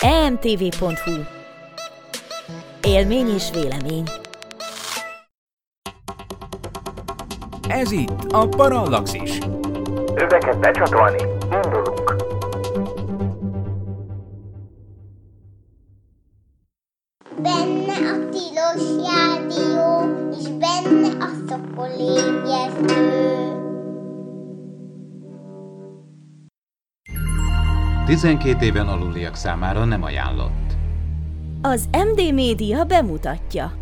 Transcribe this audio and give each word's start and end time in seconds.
emtv.hu 0.00 1.12
Élmény 2.82 3.34
és 3.34 3.50
vélemény 3.52 4.04
Ez 7.68 7.90
itt 7.90 8.32
a 8.32 8.48
Parallaxis. 8.48 9.38
Öveket 10.14 10.58
becsatolni, 10.58 11.22
indulunk! 11.52 11.79
12 28.20 28.64
éven 28.64 28.88
aluliak 28.88 29.34
számára 29.34 29.84
nem 29.84 30.02
ajánlott. 30.02 30.72
Az 31.62 31.88
MD 31.92 32.34
Média 32.34 32.84
bemutatja. 32.84 33.72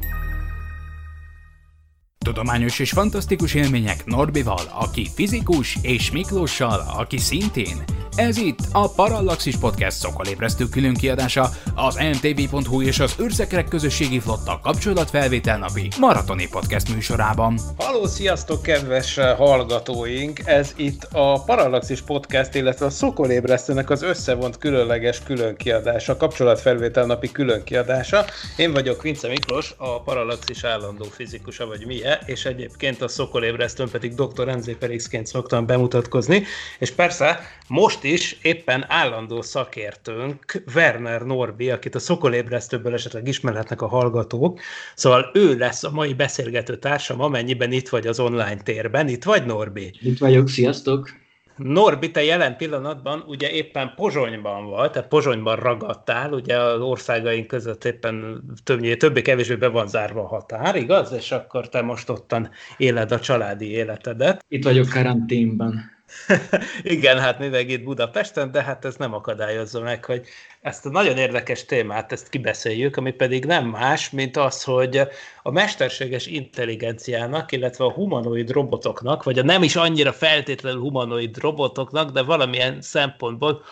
Tudományos 2.25 2.79
és 2.79 2.91
fantasztikus 2.91 3.55
élmények 3.55 4.05
Norbival, 4.05 4.63
aki 4.73 5.07
fizikus, 5.15 5.79
és 5.83 6.11
Miklóssal, 6.11 6.81
aki 6.99 7.19
szintén. 7.19 7.77
Ez 8.19 8.37
itt 8.37 8.59
a 8.73 8.91
Parallaxis 8.91 9.57
Podcast 9.57 9.97
szokolébresztő 9.97 10.65
külön 10.65 10.95
kiadása, 10.95 11.49
az 11.75 11.97
mtv.hu 11.97 12.83
és 12.83 13.01
az 13.01 13.15
űrszekerek 13.21 13.69
közösségi 13.69 14.19
flotta 14.19 14.61
kapcsolatfelvétel 14.63 15.59
napi 15.59 15.89
maratoni 15.99 16.49
podcast 16.49 16.95
műsorában. 16.95 17.59
Halló, 17.77 18.07
sziasztok, 18.07 18.63
kedves 18.63 19.19
hallgatóink! 19.37 20.41
Ez 20.45 20.73
itt 20.77 21.09
a 21.13 21.43
Parallaxis 21.43 22.01
Podcast, 22.01 22.55
illetve 22.55 22.87
a 22.87 22.91
Szokolébresztőnek 22.91 23.91
az 23.91 24.03
összevont 24.03 24.59
különleges 24.59 25.23
különkiadása, 25.23 26.17
kapcsolatfelvétel 26.17 27.07
napi 27.07 27.31
különkiadása. 27.33 28.25
Én 28.57 28.73
vagyok 28.73 29.03
Vince 29.03 29.29
Miklós, 29.29 29.75
a 29.77 30.03
Parallaxis 30.03 30.65
állandó 30.65 31.05
fizikusa, 31.05 31.67
vagy 31.67 31.87
milyen, 31.87 32.19
és 32.27 32.45
egyébként 32.45 33.03
a 33.03 33.09
Szokolébresztőn 33.09 33.89
pedig 33.91 34.15
dr. 34.15 34.49
Enzé 34.49 34.77
Felixként 34.81 35.27
szoktam 35.27 35.67
bemutatkozni, 35.67 36.45
és 36.79 36.91
persze 36.91 37.41
most 37.69 38.07
is 38.09 38.39
éppen 38.43 38.85
állandó 38.89 39.43
szakértőnk 39.43 40.63
Werner 40.75 41.23
Norbi, 41.23 41.71
akit 41.71 41.95
a 41.95 41.99
Szokolébresztőből 41.99 42.95
esetleg 42.95 43.29
ismerhetnek 43.29 43.83
a 43.83 43.89
hallgatók, 43.89 44.61
szóval 44.95 45.31
ő 45.35 45.57
lesz 45.57 45.85
a 45.85 45.91
mai 45.91 46.15
beszélgető 46.15 46.77
társam, 46.77 47.21
amennyiben 47.21 47.73
itt 47.73 47.89
vagy 47.89 48.07
az 48.07 48.21
online 48.21 48.63
térben. 48.63 49.09
Itt 49.09 49.25
vagy, 49.25 49.47
Norbi? 49.47 49.93
Itt 50.01 50.19
vagyok, 50.19 50.49
sziasztok! 50.49 51.11
Norbi, 51.59 52.11
te 52.11 52.25
jelen 52.25 52.57
pillanatban 52.57 53.25
ugye 53.27 53.51
éppen 53.51 53.93
Pozsonyban 53.97 54.71
vagy, 54.71 54.91
tehát 54.91 55.09
Pozsonyban 55.09 55.57
ragadtál, 55.57 56.33
ugye 56.33 56.57
az 56.57 56.81
országaink 56.81 57.47
között 57.47 57.85
éppen 57.85 58.43
többnyé, 58.65 58.97
többé-kevésbé 58.97 59.55
be 59.55 59.69
van 59.69 59.89
zárva 59.89 60.23
a 60.23 60.27
határ, 60.27 60.77
igaz? 60.77 61.13
És 61.13 61.33
akkor 61.33 61.69
te 61.69 61.83
most 61.83 62.09
ottan 62.09 62.51
éled 62.77 63.13
a 63.13 63.21
családi 63.21 63.71
életedet. 63.71 64.45
Itt 64.49 64.65
vagyok 64.65 64.89
karanténban. 64.89 65.98
Igen, 66.83 67.19
hát 67.19 67.39
mi 67.39 67.49
meg 67.49 67.69
itt 67.69 67.83
Budapesten, 67.83 68.51
de 68.51 68.63
hát 68.63 68.85
ez 68.85 68.97
nem 68.97 69.15
akadályozza 69.15 69.81
meg, 69.81 70.05
hogy 70.05 70.27
ezt 70.61 70.87
a 70.87 70.91
nagyon 70.91 71.17
érdekes 71.17 71.65
témát, 71.65 72.13
ezt 72.13 72.29
kibeszéljük, 72.29 72.97
ami 72.97 73.13
pedig 73.13 73.45
nem 73.45 73.67
más, 73.67 74.11
mint 74.11 74.37
az, 74.37 74.65
hogy 74.65 75.01
a 75.43 75.51
mesterséges 75.51 76.27
intelligenciának, 76.27 77.53
illetve 77.53 77.85
a 77.85 77.93
humanoid 77.93 78.51
robotoknak, 78.51 79.23
vagy 79.23 79.39
a 79.39 79.43
nem 79.43 79.63
is 79.63 79.77
annyira 79.77 80.13
feltétlenül 80.13 80.81
humanoid 80.81 81.39
robotoknak, 81.39 82.11
de 82.11 82.23
valamilyen 82.23 82.81
szempontból 82.81 83.63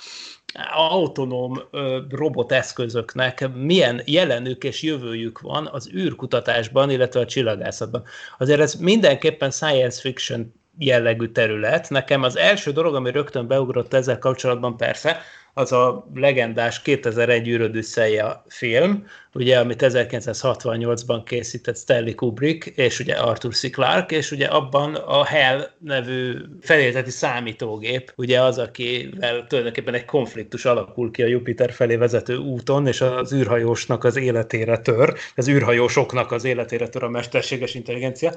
autonóm 0.74 1.62
roboteszközöknek 2.08 3.48
milyen 3.54 4.02
jelenük 4.04 4.64
és 4.64 4.82
jövőjük 4.82 5.40
van 5.40 5.66
az 5.66 5.90
űrkutatásban, 5.94 6.90
illetve 6.90 7.20
a 7.20 7.26
csillagászatban. 7.26 8.04
Azért 8.38 8.60
ez 8.60 8.74
mindenképpen 8.74 9.50
science 9.50 10.00
fiction 10.00 10.54
jellegű 10.78 11.26
terület. 11.26 11.90
Nekem 11.90 12.22
az 12.22 12.36
első 12.36 12.72
dolog, 12.72 12.94
ami 12.94 13.10
rögtön 13.10 13.46
beugrott 13.46 13.94
ezzel 13.94 14.18
kapcsolatban 14.18 14.76
persze, 14.76 15.20
az 15.58 15.72
a 15.72 16.06
legendás 16.14 16.82
2001 16.82 17.48
űrödüsszeja 17.48 18.44
film, 18.48 19.06
ugye, 19.32 19.58
amit 19.58 19.82
1968-ban 19.86 21.22
készített 21.24 21.76
Stanley 21.76 22.14
Kubrick, 22.14 22.66
és 22.66 23.00
ugye 23.00 23.14
Arthur 23.14 23.54
C. 23.54 23.70
Clarke, 23.70 24.16
és 24.16 24.30
ugye 24.30 24.46
abban 24.46 24.94
a 24.94 25.24
Hell 25.24 25.70
nevű 25.78 26.34
felélteti 26.60 27.10
számítógép, 27.10 28.12
ugye 28.16 28.42
az, 28.42 28.58
akivel 28.58 29.46
tulajdonképpen 29.46 29.94
egy 29.94 30.04
konfliktus 30.04 30.64
alakul 30.64 31.10
ki 31.10 31.22
a 31.22 31.26
Jupiter 31.26 31.72
felé 31.72 31.96
vezető 31.96 32.36
úton, 32.36 32.86
és 32.86 33.00
az 33.00 33.32
űrhajósnak 33.32 34.04
az 34.04 34.16
életére 34.16 34.78
tör, 34.78 35.14
az 35.34 35.48
űrhajósoknak 35.48 36.32
az 36.32 36.44
életére 36.44 36.88
tör 36.88 37.02
a 37.02 37.08
mesterséges 37.08 37.74
intelligencia, 37.74 38.32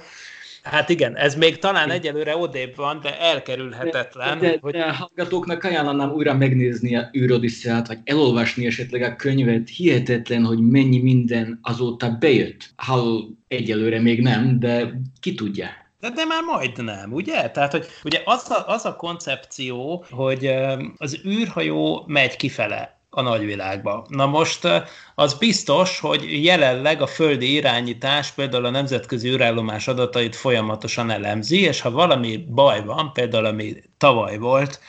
Hát 0.64 0.90
igen, 0.90 1.16
ez 1.16 1.36
még 1.36 1.58
talán 1.58 1.92
egyelőre 1.92 2.38
odébb 2.38 2.75
van, 2.75 3.00
de 3.02 3.20
elkerülhetetlen. 3.20 4.40
De, 4.40 4.50
de, 4.50 4.58
hogy... 4.62 4.72
de 4.72 4.84
a 4.84 4.92
hallgatóknak 4.92 5.64
ajánlanám 5.64 6.12
újra 6.12 6.34
megnézni 6.34 6.96
a 6.96 7.09
űrodisszeát, 7.18 7.88
vagy 7.88 7.97
elolvasni 8.03 8.66
esetleg 8.66 9.02
a 9.02 9.16
könyvet. 9.16 9.69
Hihetetlen, 9.69 10.46
hogy 10.46 10.59
mennyi 10.59 11.02
minden 11.02 11.59
azóta 11.62 12.18
bejött. 12.19 12.69
Hall 12.75 13.22
egyelőre 13.48 14.00
még 14.02 14.22
nem, 14.22 14.59
de 14.59 15.02
ki 15.19 15.34
tudja. 15.34 15.68
De, 16.00 16.09
de 16.09 16.25
már 16.25 16.44
majdnem, 16.44 17.14
ugye? 17.14 17.50
Tehát, 17.50 17.72
hogy 17.72 17.86
ugye 18.03 18.22
az 18.25 18.50
a, 18.50 18.68
az 18.68 18.86
a 18.86 18.96
koncepció, 18.96 20.06
hogy 20.09 20.52
az 20.98 21.19
űrhajó 21.25 22.03
megy 22.08 22.36
kifele 22.36 22.99
a 23.09 23.22
nagyvilágba. 23.22 24.06
Na 24.09 24.25
most 24.25 24.68
az 25.16 25.34
biztos, 25.34 26.00
hogy 26.00 26.44
jelenleg 26.44 27.02
a 27.02 27.08
földi 27.08 27.53
irányítás 27.53 28.31
például 28.31 28.66
a 28.66 28.70
nemzetközi 28.70 29.30
űrállomás 29.30 29.88
adatait 29.88 30.36
folyamatosan 30.36 31.09
elemzi, 31.09 31.62
és 31.62 31.81
ha 31.81 31.92
valami 31.92 32.38
baj 32.38 32.84
van, 32.84 33.14
például 33.14 33.46
ami 33.46 33.75
tavaly 33.98 34.38
volt, 34.38 34.80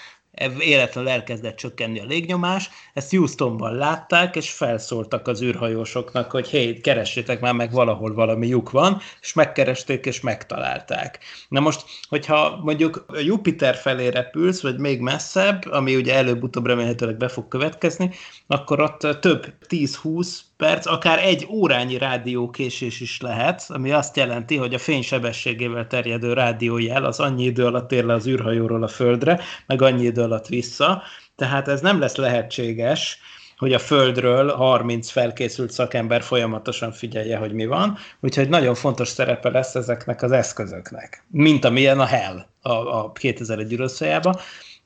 életlenül 0.59 1.11
elkezdett 1.11 1.57
csökkenni 1.57 2.01
a 2.01 2.05
légnyomás, 2.05 2.71
ezt 2.95 3.11
Houstonban 3.11 3.75
látták, 3.75 4.37
és 4.37 4.51
felszóltak 4.51 5.29
az 5.29 5.43
űrhajósoknak, 5.43 6.31
hogy 6.31 6.49
hé, 6.49 6.75
keressétek 6.75 7.41
már 7.41 7.55
meg 7.55 7.73
valahol 7.73 8.15
valami 8.15 8.47
lyuk 8.47 8.71
van, 8.71 9.01
és 9.21 9.33
megkeresték, 9.33 10.07
és 10.07 10.21
megtalálták. 10.21 11.19
Na 11.49 11.61
most, 11.61 11.85
hogyha 12.09 12.61
mondjuk 12.63 13.05
Jupiter 13.25 13.75
felé 13.75 14.09
repülsz, 14.09 14.63
vagy 14.63 14.79
még 14.79 15.01
messzebb, 15.01 15.65
ami 15.71 15.97
ugye 15.97 16.15
előbb-utóbb 16.15 16.67
remélhetőleg 16.67 17.17
be 17.17 17.29
fog 17.29 17.49
következni, 17.49 18.11
akkor 18.47 18.81
ott 18.81 19.21
több 19.21 19.47
10-20 19.69 20.39
perc, 20.61 20.87
akár 20.87 21.19
egy 21.19 21.47
órányi 21.51 21.99
rádiókésés 21.99 23.01
is 23.01 23.21
lehet, 23.21 23.65
ami 23.69 23.93
azt 23.93 24.17
jelenti, 24.17 24.57
hogy 24.57 24.75
a 24.75 24.79
fénysebességével 24.79 25.87
terjedő 25.87 26.33
rádiójel 26.33 27.05
az 27.05 27.21
annyi 27.21 27.45
idő 27.45 27.67
alatt 27.67 27.93
ér 27.93 28.05
le 28.05 28.15
az 28.15 28.27
űrhajóról 28.27 28.83
a 28.83 28.89
Földre, 28.89 29.41
meg 29.67 29.83
annyi 29.83 30.05
idő 30.05 30.23
alatt 30.23 30.47
vissza, 30.47 31.03
tehát 31.37 31.69
ez 31.69 31.81
nem 31.81 32.01
lesz 32.01 32.17
lehetséges, 32.17 33.19
hogy 33.57 33.73
a 33.73 33.79
Földről 33.79 34.51
30 34.53 35.11
felkészült 35.11 35.71
szakember 35.71 36.23
folyamatosan 36.23 36.93
figyelje, 36.93 37.37
hogy 37.37 37.53
mi 37.53 37.67
van, 37.67 37.99
úgyhogy 38.21 38.49
nagyon 38.49 38.75
fontos 38.75 39.09
szerepe 39.09 39.51
lesz 39.51 39.75
ezeknek 39.75 40.23
az 40.23 40.33
eszközöknek, 40.33 41.25
mint 41.31 41.65
amilyen 41.65 42.01
a 42.01 42.05
Hell 42.05 42.47
a, 42.63 42.73
a 42.73 43.13
2001 43.13 43.73
űrösszajában, 43.73 44.37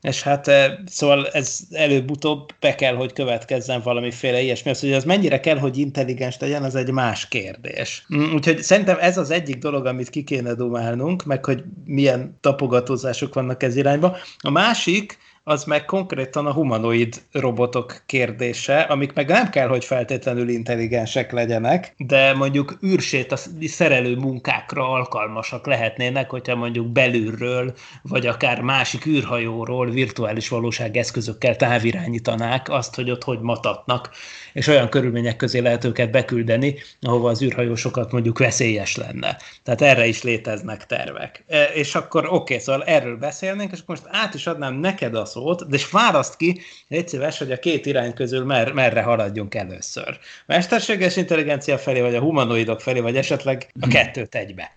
és 0.05 0.23
hát 0.23 0.51
szóval 0.87 1.27
ez 1.27 1.59
előbb-utóbb 1.71 2.49
be 2.61 2.75
kell, 2.75 2.95
hogy 2.95 3.13
következzen 3.13 3.81
valamiféle 3.81 4.41
ilyesmi. 4.41 4.71
Az, 4.71 4.81
hogy 4.81 4.93
az 4.93 5.05
mennyire 5.05 5.41
kell, 5.41 5.59
hogy 5.59 5.79
intelligens 5.79 6.37
legyen, 6.39 6.63
az 6.63 6.75
egy 6.75 6.91
más 6.91 7.29
kérdés. 7.29 8.07
Mm, 8.15 8.35
úgyhogy 8.35 8.63
szerintem 8.63 8.97
ez 9.01 9.19
az 9.19 9.31
egyik 9.31 9.59
dolog, 9.59 9.87
amit 9.87 10.11
ki 10.11 10.25
kéne 10.25 10.55
dumálnunk, 10.55 11.25
meg 11.25 11.45
hogy 11.45 11.63
milyen 11.85 12.39
tapogatózások 12.41 13.35
vannak 13.35 13.63
ez 13.63 13.77
irányba. 13.77 14.17
A 14.39 14.51
másik, 14.51 15.19
az 15.47 15.65
meg 15.65 15.85
konkrétan 15.85 16.47
a 16.47 16.53
humanoid 16.53 17.23
robotok 17.33 18.03
kérdése, 18.07 18.81
amik 18.81 19.13
meg 19.13 19.29
nem 19.29 19.51
kell, 19.51 19.69
hogy 19.69 19.85
feltétlenül 19.85 20.49
intelligensek 20.49 21.33
legyenek, 21.33 21.95
de 21.97 22.35
mondjuk 22.35 22.79
űrsét 22.85 23.33
a 23.33 23.37
szerelő 23.63 24.17
munkákra 24.17 24.89
alkalmasak 24.89 25.67
lehetnének, 25.67 26.31
hogyha 26.31 26.57
mondjuk 26.57 26.87
belülről, 26.87 27.75
vagy 28.03 28.27
akár 28.27 28.61
másik 28.61 29.07
űrhajóról 29.07 29.91
virtuális 29.91 30.49
valóság 30.49 30.97
eszközökkel 30.97 31.57
távirányítanák 31.57 32.69
azt, 32.69 32.95
hogy 32.95 33.11
ott 33.11 33.25
hogy 33.25 33.41
matatnak, 33.41 34.11
és 34.53 34.67
olyan 34.67 34.89
körülmények 34.89 35.37
közé 35.37 35.59
lehet 35.59 35.85
őket 35.85 36.11
beküldeni, 36.11 36.75
ahova 37.01 37.29
az 37.29 37.43
űrhajósokat 37.43 38.13
mondjuk 38.13 38.39
veszélyes 38.39 38.97
lenne. 38.97 39.37
Tehát 39.63 39.83
erre 39.83 40.07
is 40.07 40.23
léteznek 40.23 40.87
tervek. 40.87 41.45
E, 41.49 41.65
és 41.65 41.95
akkor 41.95 42.25
oké, 42.25 42.35
okay, 42.35 42.59
szóval 42.59 42.85
erről 42.85 43.17
beszélnénk, 43.17 43.73
és 43.73 43.81
most 43.87 44.03
át 44.07 44.35
is 44.35 44.47
adnám 44.47 44.75
neked 44.75 45.15
a 45.15 45.25
szót, 45.35 45.69
de 45.69 45.77
és 45.77 45.91
választ 45.91 46.37
ki, 46.37 46.61
egy 46.89 47.09
szíves, 47.09 47.39
hogy 47.39 47.53
a 47.53 47.59
két 47.59 47.87
irány 47.87 48.15
közül 48.15 48.45
mer, 48.45 48.73
merre 48.73 49.03
haladjunk 49.03 49.55
először. 49.55 50.19
Mesterséges 50.47 51.17
intelligencia 51.17 51.79
felé, 51.79 52.01
vagy 52.01 52.15
a 52.15 52.21
humanoidok 52.21 52.81
felé, 52.81 53.01
vagy 53.01 53.17
esetleg 53.17 53.71
a 53.81 53.87
kettőt 53.87 54.35
egybe. 54.35 54.73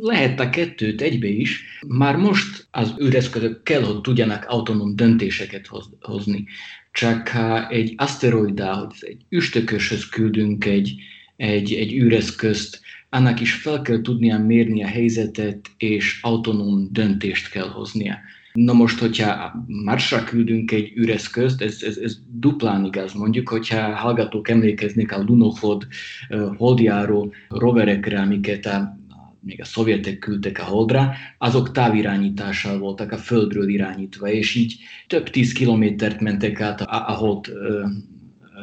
lehet 0.00 0.40
a 0.40 0.50
kettőt 0.50 1.00
egybe 1.00 1.26
is. 1.26 1.62
Már 1.86 2.16
most 2.16 2.66
az 2.70 2.94
űreszközök 3.02 3.62
kell, 3.62 3.82
hogy 3.82 4.00
tudjanak 4.00 4.44
autonóm 4.48 4.96
döntéseket 4.96 5.70
hozni. 6.00 6.44
Csak 6.92 7.28
ha 7.28 7.68
egy 7.68 7.94
aszteroidához, 7.96 8.96
egy 9.00 9.22
üstököshöz 9.28 10.08
küldünk 10.08 10.64
egy, 10.64 10.94
egy, 11.36 11.72
egy 11.72 11.92
űreszközt, 11.92 12.80
annak 13.14 13.40
is 13.40 13.54
fel 13.54 13.82
kell 13.82 14.00
tudnia 14.00 14.38
mérni 14.38 14.82
a 14.84 14.86
helyzetet, 14.86 15.70
és 15.76 16.18
autonóm 16.22 16.88
döntést 16.90 17.50
kell 17.50 17.68
hoznia. 17.68 18.18
Na 18.58 18.72
most, 18.72 18.98
hogyha 18.98 19.64
Marsra 19.66 20.24
küldünk 20.24 20.72
egy 20.72 20.92
üreszközt, 20.94 21.62
ez, 21.62 21.82
ez, 21.82 21.96
ez 21.96 22.18
duplán 22.30 22.84
igaz. 22.84 23.12
Mondjuk, 23.12 23.48
hogyha 23.48 23.94
hallgatók 23.94 24.48
emlékeznék 24.48 25.12
a 25.12 25.22
Lunokhod 25.22 25.86
holdjáró 26.56 27.32
roverekre, 27.48 28.20
amiket 28.20 28.66
a, 28.66 28.98
még 29.40 29.60
a 29.60 29.64
szovjetek 29.64 30.18
küldtek 30.18 30.58
a 30.58 30.64
holdra, 30.64 31.12
azok 31.38 31.72
távirányítással 31.72 32.78
voltak 32.78 33.12
a 33.12 33.16
földről 33.16 33.68
irányítva, 33.68 34.28
és 34.28 34.54
így 34.54 34.76
több 35.06 35.30
tíz 35.30 35.52
kilométert 35.52 36.20
mentek 36.20 36.60
át 36.60 36.80
a, 36.80 37.08
a 37.08 37.12
hold 37.12 37.52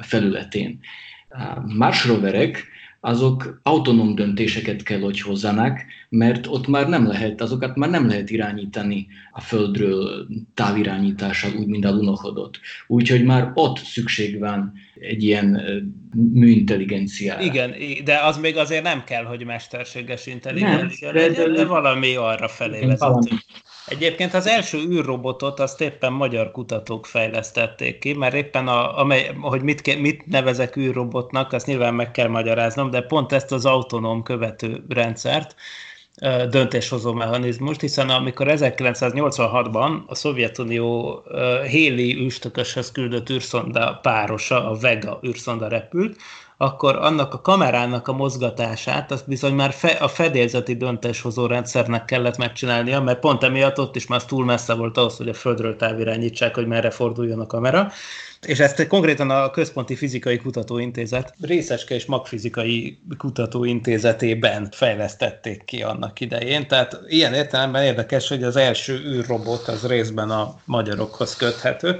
felületén. 0.01 0.79
A 1.29 1.73
Mars 1.75 2.05
roverek 2.05 2.65
azok 3.03 3.59
autonóm 3.63 4.15
döntéseket 4.15 4.83
kell, 4.83 4.99
hogy 4.99 5.21
hozzanak, 5.21 5.79
mert 6.09 6.47
ott 6.47 6.67
már 6.67 6.89
nem 6.89 7.07
lehet, 7.07 7.41
azokat 7.41 7.75
már 7.75 7.89
nem 7.89 8.07
lehet 8.07 8.29
irányítani 8.29 9.07
a 9.31 9.41
Földről 9.41 10.27
távirányítással, 10.53 11.51
úgy, 11.59 11.67
mint 11.67 11.85
a 11.85 11.91
lunochodot. 11.91 12.59
Úgyhogy 12.87 13.23
már 13.23 13.51
ott 13.53 13.77
szükség 13.77 14.39
van 14.39 14.73
egy 14.99 15.23
ilyen 15.23 15.61
műintelligenciára. 16.33 17.41
Igen, 17.41 17.73
de 18.03 18.19
az 18.19 18.37
még 18.37 18.57
azért 18.57 18.83
nem 18.83 19.03
kell, 19.03 19.23
hogy 19.23 19.45
mesterséges 19.45 20.27
intelligencia 20.27 21.11
nem, 21.11 21.21
legyen, 21.21 21.51
de, 21.51 21.57
de 21.57 21.65
valami 21.65 22.15
arra 22.15 22.47
felé 22.47 22.85
vezető. 22.85 23.35
Egyébként 23.91 24.33
az 24.33 24.47
első 24.47 24.77
űrrobotot 24.77 25.59
azt 25.59 25.81
éppen 25.81 26.13
magyar 26.13 26.51
kutatók 26.51 27.05
fejlesztették 27.05 27.99
ki, 27.99 28.13
mert 28.13 28.33
éppen, 28.33 28.67
a, 28.67 28.99
amely, 28.99 29.31
hogy 29.41 29.61
mit, 29.61 29.99
mit 29.99 30.25
nevezek 30.25 30.77
űrrobotnak, 30.77 31.53
azt 31.53 31.65
nyilván 31.65 31.93
meg 31.93 32.11
kell 32.11 32.27
magyaráznom, 32.27 32.89
de 32.89 33.01
pont 33.01 33.31
ezt 33.31 33.51
az 33.51 33.65
autonóm 33.65 34.23
követő 34.23 34.83
rendszert, 34.89 35.55
döntéshozó 36.49 37.13
mechanizmust, 37.13 37.81
hiszen 37.81 38.09
amikor 38.09 38.47
1986-ban 38.49 40.05
a 40.05 40.15
Szovjetunió 40.15 41.23
Héli 41.67 42.15
űrstököshöz 42.15 42.91
küldött 42.91 43.29
űrszonda 43.29 43.99
párosa, 44.01 44.69
a 44.69 44.75
Vega 44.75 45.19
űrszonda 45.27 45.67
repült, 45.67 46.17
akkor 46.61 46.95
annak 46.95 47.33
a 47.33 47.41
kamerának 47.41 48.07
a 48.07 48.13
mozgatását, 48.13 49.11
azt 49.11 49.27
bizony 49.27 49.53
már 49.53 49.73
fe, 49.73 49.89
a 49.89 50.07
fedélzeti 50.07 50.75
döntéshozó 50.75 51.45
rendszernek 51.45 52.05
kellett 52.05 52.37
megcsinálnia, 52.37 53.01
mert 53.01 53.19
pont 53.19 53.43
emiatt 53.43 53.79
ott 53.79 53.95
is 53.95 54.07
már 54.07 54.25
túl 54.25 54.45
messze 54.45 54.73
volt 54.73 54.97
ahhoz, 54.97 55.17
hogy 55.17 55.29
a 55.29 55.33
földről 55.33 55.75
távirányítsák, 55.75 56.55
hogy 56.55 56.67
merre 56.67 56.89
forduljon 56.89 57.39
a 57.39 57.45
kamera. 57.45 57.91
És 58.45 58.59
ezt 58.59 58.87
konkrétan 58.87 59.29
a 59.29 59.49
Központi 59.49 59.95
Fizikai 59.95 60.37
Kutatóintézet 60.37 61.33
részeske 61.41 61.95
és 61.95 62.05
magfizikai 62.05 62.99
kutatóintézetében 63.17 64.67
fejlesztették 64.71 65.63
ki 65.65 65.83
annak 65.83 66.19
idején. 66.19 66.67
Tehát 66.67 66.99
ilyen 67.07 67.33
értelemben 67.33 67.83
érdekes, 67.83 68.27
hogy 68.27 68.43
az 68.43 68.55
első 68.55 68.99
űrrobot 69.05 69.67
az 69.67 69.87
részben 69.87 70.29
a 70.29 70.55
magyarokhoz 70.65 71.35
köthető. 71.35 71.99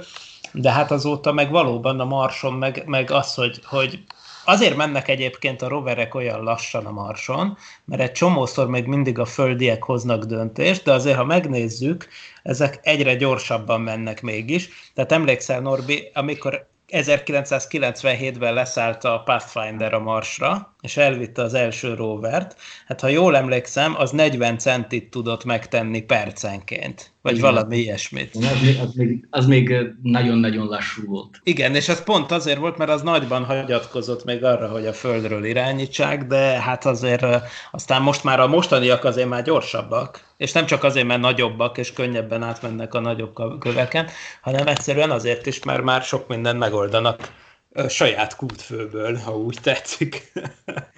De 0.52 0.72
hát 0.72 0.90
azóta 0.90 1.32
meg 1.32 1.50
valóban 1.50 2.00
a 2.00 2.04
Marson, 2.04 2.52
meg, 2.52 2.82
meg 2.86 3.10
az, 3.10 3.34
hogy, 3.34 3.60
hogy 3.64 3.98
Azért 4.44 4.76
mennek 4.76 5.08
egyébként 5.08 5.62
a 5.62 5.68
roverek 5.68 6.14
olyan 6.14 6.42
lassan 6.42 6.86
a 6.86 6.90
Marson, 6.90 7.56
mert 7.84 8.02
egy 8.02 8.12
csomószor 8.12 8.68
még 8.68 8.86
mindig 8.86 9.18
a 9.18 9.24
földiek 9.24 9.82
hoznak 9.82 10.24
döntést, 10.24 10.84
de 10.84 10.92
azért, 10.92 11.16
ha 11.16 11.24
megnézzük, 11.24 12.08
ezek 12.42 12.78
egyre 12.82 13.14
gyorsabban 13.14 13.80
mennek 13.80 14.22
mégis. 14.22 14.68
Tehát 14.94 15.12
emlékszel, 15.12 15.60
Norbi, 15.60 16.10
amikor 16.14 16.66
1997-ben 16.88 18.54
leszállt 18.54 19.04
a 19.04 19.22
Pathfinder 19.24 19.94
a 19.94 20.00
Marsra, 20.00 20.71
és 20.82 20.96
elvitte 20.96 21.42
az 21.42 21.54
első 21.54 21.94
rovert. 21.94 22.56
Hát 22.86 23.00
ha 23.00 23.08
jól 23.08 23.36
emlékszem, 23.36 23.94
az 23.96 24.10
40 24.10 24.58
centit 24.58 25.10
tudott 25.10 25.44
megtenni 25.44 26.00
percenként, 26.00 27.12
vagy 27.22 27.36
Igen. 27.36 27.52
valami 27.52 27.76
ilyesmit. 27.76 28.34
Az 28.34 28.60
még, 28.62 28.78
az, 28.80 28.94
még, 28.94 29.26
az 29.30 29.46
még 29.46 29.74
nagyon-nagyon 30.02 30.66
lassú 30.66 31.06
volt. 31.06 31.40
Igen, 31.42 31.74
és 31.74 31.88
ez 31.88 32.02
pont 32.02 32.30
azért 32.30 32.58
volt, 32.58 32.76
mert 32.76 32.90
az 32.90 33.02
nagyban 33.02 33.44
hagyatkozott 33.44 34.24
még 34.24 34.44
arra, 34.44 34.68
hogy 34.68 34.86
a 34.86 34.92
Földről 34.92 35.44
irányítsák, 35.44 36.26
de 36.26 36.60
hát 36.60 36.84
azért 36.84 37.26
aztán 37.70 38.02
most 38.02 38.24
már 38.24 38.40
a 38.40 38.46
mostaniak 38.46 39.04
azért 39.04 39.28
már 39.28 39.42
gyorsabbak, 39.42 40.24
és 40.36 40.52
nem 40.52 40.66
csak 40.66 40.84
azért, 40.84 41.06
mert 41.06 41.20
nagyobbak 41.20 41.78
és 41.78 41.92
könnyebben 41.92 42.42
átmennek 42.42 42.94
a 42.94 43.00
nagyobb 43.00 43.58
köveken, 43.58 44.06
hanem 44.40 44.66
egyszerűen 44.66 45.10
azért 45.10 45.46
is, 45.46 45.64
mert 45.64 45.82
már 45.82 46.02
sok 46.02 46.28
mindent 46.28 46.58
megoldanak 46.58 47.40
saját 47.88 48.36
kútfőből, 48.36 49.16
ha 49.16 49.36
úgy 49.36 49.58
tetszik. 49.62 50.32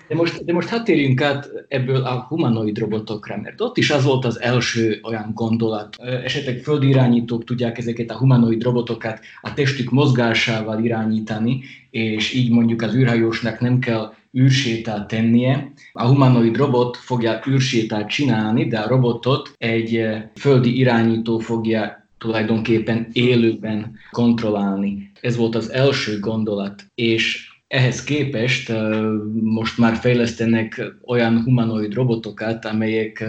De 0.08 0.14
most, 0.14 0.44
de 0.44 0.52
most 0.52 0.68
hát 0.68 0.84
térjünk 0.84 1.20
át 1.20 1.50
ebből 1.68 2.02
a 2.02 2.26
humanoid 2.28 2.78
robotokra, 2.78 3.36
mert 3.36 3.60
ott 3.60 3.76
is 3.76 3.90
az 3.90 4.04
volt 4.04 4.24
az 4.24 4.40
első 4.40 5.00
olyan 5.02 5.30
gondolat. 5.34 5.96
Esetleg 6.24 6.58
földi 6.58 6.88
irányítók 6.88 7.44
tudják 7.44 7.78
ezeket 7.78 8.10
a 8.10 8.16
humanoid 8.16 8.62
robotokat 8.62 9.20
a 9.40 9.54
testük 9.54 9.90
mozgásával 9.90 10.84
irányítani, 10.84 11.60
és 11.90 12.32
így 12.32 12.50
mondjuk 12.50 12.82
az 12.82 12.94
űrhajósnak 12.94 13.60
nem 13.60 13.78
kell 13.78 14.12
űrsétát 14.38 15.08
tennie. 15.08 15.72
A 15.92 16.06
humanoid 16.06 16.56
robot 16.56 16.96
fogja 16.96 17.40
űrsétát 17.48 18.08
csinálni, 18.08 18.66
de 18.66 18.78
a 18.78 18.88
robotot 18.88 19.54
egy 19.58 20.06
földi 20.34 20.78
irányító 20.78 21.38
fogja 21.38 22.03
tulajdonképpen 22.24 23.08
élőben 23.12 23.98
kontrollálni. 24.10 25.10
Ez 25.20 25.36
volt 25.36 25.54
az 25.54 25.72
első 25.72 26.18
gondolat, 26.20 26.84
és 26.94 27.48
ehhez 27.68 28.04
képest 28.04 28.72
most 29.40 29.78
már 29.78 29.96
fejlesztenek 29.96 30.82
olyan 31.06 31.42
humanoid 31.42 31.94
robotokat, 31.94 32.64
amelyek 32.64 33.24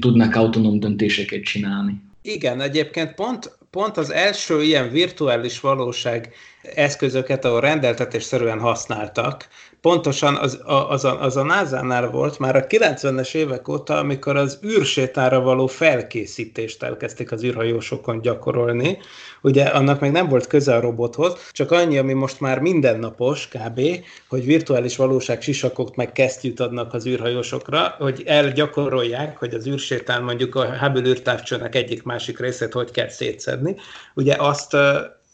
tudnak 0.00 0.34
autonóm 0.34 0.80
döntéseket 0.80 1.42
csinálni. 1.42 2.00
Igen, 2.22 2.60
egyébként 2.60 3.14
pont, 3.14 3.58
pont 3.70 3.96
az 3.96 4.10
első 4.10 4.62
ilyen 4.62 4.90
virtuális 4.90 5.60
valóság 5.60 6.32
eszközöket, 6.74 7.44
ahol 7.44 7.60
rendeltetésszerűen 7.60 8.58
használtak, 8.58 9.48
pontosan 9.80 10.36
az, 10.36 10.60
az, 10.64 11.04
a, 11.04 11.22
az 11.22 11.36
a 11.36 11.42
NASA-nál 11.42 12.10
volt 12.10 12.38
már 12.38 12.56
a 12.56 12.66
90-es 12.66 13.34
évek 13.34 13.68
óta, 13.68 13.98
amikor 13.98 14.36
az 14.36 14.58
űrsétára 14.64 15.40
való 15.40 15.66
felkészítést 15.66 16.82
elkezdték 16.82 17.32
az 17.32 17.44
űrhajósokon 17.44 18.20
gyakorolni. 18.20 18.98
Ugye 19.42 19.64
annak 19.64 20.00
meg 20.00 20.10
nem 20.10 20.28
volt 20.28 20.46
köze 20.46 20.74
a 20.74 20.80
robothoz, 20.80 21.50
csak 21.50 21.70
annyi, 21.70 21.98
ami 21.98 22.12
most 22.12 22.40
már 22.40 22.58
mindennapos 22.58 23.48
kb., 23.48 23.80
hogy 24.28 24.44
virtuális 24.44 24.96
valóság 24.96 25.42
sisakot 25.42 25.96
meg 25.96 26.12
kesztyűt 26.12 26.60
adnak 26.60 26.94
az 26.94 27.06
űrhajósokra, 27.06 27.94
hogy 27.98 28.22
elgyakorolják, 28.26 29.36
hogy 29.38 29.54
az 29.54 29.66
űrsétán 29.66 30.22
mondjuk 30.22 30.54
a 30.54 30.78
Hubble 30.78 31.08
űrtávcsőnek 31.08 31.74
egyik-másik 31.74 32.38
részét 32.38 32.72
hogy 32.72 32.90
kell 32.90 33.08
szétszedni. 33.08 33.76
Ugye 34.14 34.34
azt 34.38 34.76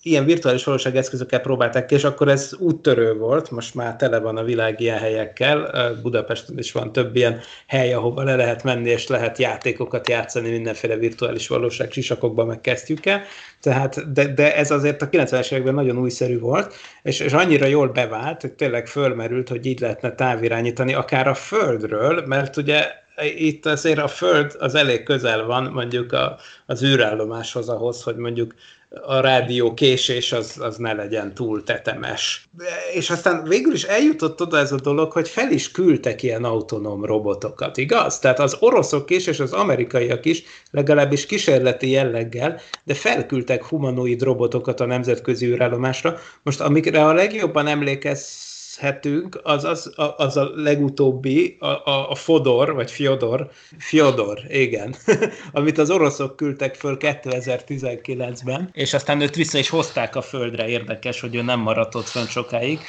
ilyen 0.03 0.25
virtuális 0.25 0.65
valóság 0.65 0.97
eszközökkel 0.97 1.41
próbálták 1.41 1.87
ki, 1.87 1.95
és 1.95 2.05
akkor 2.05 2.29
ez 2.29 2.55
úttörő 2.59 3.15
volt, 3.15 3.51
most 3.51 3.75
már 3.75 3.97
tele 3.97 4.19
van 4.19 4.37
a 4.37 4.43
világ 4.43 4.81
ilyen 4.81 4.99
helyekkel, 4.99 5.71
Budapesten 6.03 6.59
is 6.59 6.73
van 6.73 6.93
több 6.93 7.17
ilyen 7.17 7.41
hely, 7.67 7.93
ahova 7.93 8.23
le 8.23 8.37
lehet 8.37 8.63
menni, 8.63 8.91
és 8.91 9.07
lehet 9.07 9.39
játékokat 9.39 10.09
játszani 10.09 10.51
mindenféle 10.51 10.97
virtuális 10.97 11.49
valóság 11.49 11.93
sisakokban, 11.93 12.47
meg 12.47 12.61
kezdjük 12.61 13.07
el. 13.07 13.23
Tehát, 13.61 14.13
de, 14.13 14.27
de 14.27 14.57
ez 14.57 14.71
azért 14.71 15.03
a 15.03 15.09
90-es 15.09 15.53
években 15.53 15.75
nagyon 15.75 15.99
újszerű 15.99 16.39
volt, 16.39 16.75
és, 17.03 17.21
és 17.21 17.33
annyira 17.33 17.67
jól 17.67 17.89
bevált, 17.89 18.41
hogy 18.41 18.53
tényleg 18.53 18.87
fölmerült, 18.87 19.49
hogy 19.49 19.67
így 19.67 19.81
lehetne 19.81 20.15
távirányítani, 20.15 20.95
akár 20.95 21.29
a 21.29 21.35
Földről, 21.35 22.27
mert 22.27 22.57
ugye 22.57 22.87
itt 23.37 23.67
azért 23.67 23.99
a 23.99 24.09
Föld 24.09 24.57
az 24.59 24.75
elég 24.75 25.03
közel 25.03 25.45
van 25.45 25.65
mondjuk 25.65 26.13
a, 26.13 26.39
az 26.67 26.83
űrállomáshoz 26.83 27.69
ahhoz, 27.69 28.03
hogy 28.03 28.17
mondjuk 28.17 28.55
a 29.01 29.21
rádió 29.21 29.75
késés 29.75 30.33
az, 30.33 30.57
az 30.61 30.77
ne 30.77 30.93
legyen 30.93 31.35
túl 31.35 31.65
tetemes. 31.65 32.49
És 32.93 33.11
aztán 33.11 33.45
végül 33.45 33.73
is 33.73 33.83
eljutott 33.83 34.41
oda 34.41 34.59
ez 34.59 34.73
a 34.73 34.81
dolog, 34.81 35.13
hogy 35.13 35.29
fel 35.29 35.51
is 35.51 35.71
küldtek 35.71 36.23
ilyen 36.23 36.45
autonóm 36.45 37.05
robotokat, 37.05 37.77
igaz? 37.77 38.19
Tehát 38.19 38.39
az 38.39 38.57
oroszok 38.61 39.11
is, 39.11 39.27
és 39.27 39.41
az 39.41 39.53
amerikaiak 39.53 40.25
is, 40.25 40.43
legalábbis 40.71 41.27
kísérleti 41.27 41.91
jelleggel, 41.91 42.61
de 42.85 42.95
felküldtek 42.95 43.65
humanoid 43.65 44.23
robotokat 44.23 44.81
a 44.81 44.87
nemzetközi 44.87 45.47
űrállomásra. 45.47 46.19
Most 46.43 46.61
amikre 46.61 47.05
a 47.05 47.13
legjobban 47.13 47.67
emlékez 47.67 48.51
emlékezhetünk, 48.81 49.41
az, 49.43 49.65
az, 49.65 49.93
az 50.17 50.37
a 50.37 50.51
legutóbbi, 50.55 51.57
a, 51.61 51.67
a, 51.67 52.11
a 52.11 52.15
Fodor, 52.15 52.75
vagy 52.75 52.91
Fyodor, 52.91 53.51
Fyodor, 53.79 54.39
igen, 54.49 54.95
amit 55.53 55.79
az 55.79 55.91
oroszok 55.91 56.37
küldtek 56.37 56.75
föl 56.75 56.97
2019-ben, 57.01 58.71
és 58.73 58.95
aztán 58.95 59.21
őt 59.21 59.35
vissza 59.35 59.59
is 59.59 59.69
hozták 59.69 60.17
a 60.17 60.23
földre, 60.23 60.69
érdekes, 60.69 61.21
hogy 61.21 61.35
ő 61.35 61.43
nem 61.43 61.61
maradt 61.61 61.95
ott 61.95 62.09
fönn 62.09 62.27
sokáig. 62.27 62.81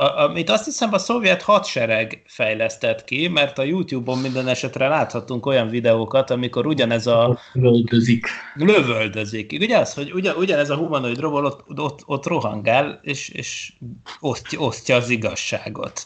Amit 0.00 0.50
azt 0.50 0.64
hiszem 0.64 0.92
a 0.92 0.98
szovjet 0.98 1.42
hadsereg 1.42 2.22
fejlesztett 2.26 3.04
ki, 3.04 3.28
mert 3.28 3.58
a 3.58 3.62
YouTube-on 3.62 4.18
minden 4.18 4.48
esetre 4.48 4.88
láthatunk 4.88 5.46
olyan 5.46 5.68
videókat, 5.68 6.30
amikor 6.30 6.66
ugyanez 6.66 7.06
a... 7.06 7.38
Lövöldözik. 7.52 8.26
Lövöldözik. 8.54 9.56
Ugye 9.60 9.78
az, 9.78 9.94
hogy 9.94 10.12
ugyan, 10.12 10.36
ugyanez 10.36 10.70
a 10.70 10.76
humanoid 10.76 11.18
robot 11.18 11.44
ott, 11.44 11.78
ott, 11.78 12.00
ott 12.06 12.26
rohangál, 12.26 13.00
és, 13.02 13.28
és 13.28 13.72
osztja, 14.20 14.58
osztja 14.58 14.96
az 14.96 15.08
igazságot. 15.08 16.04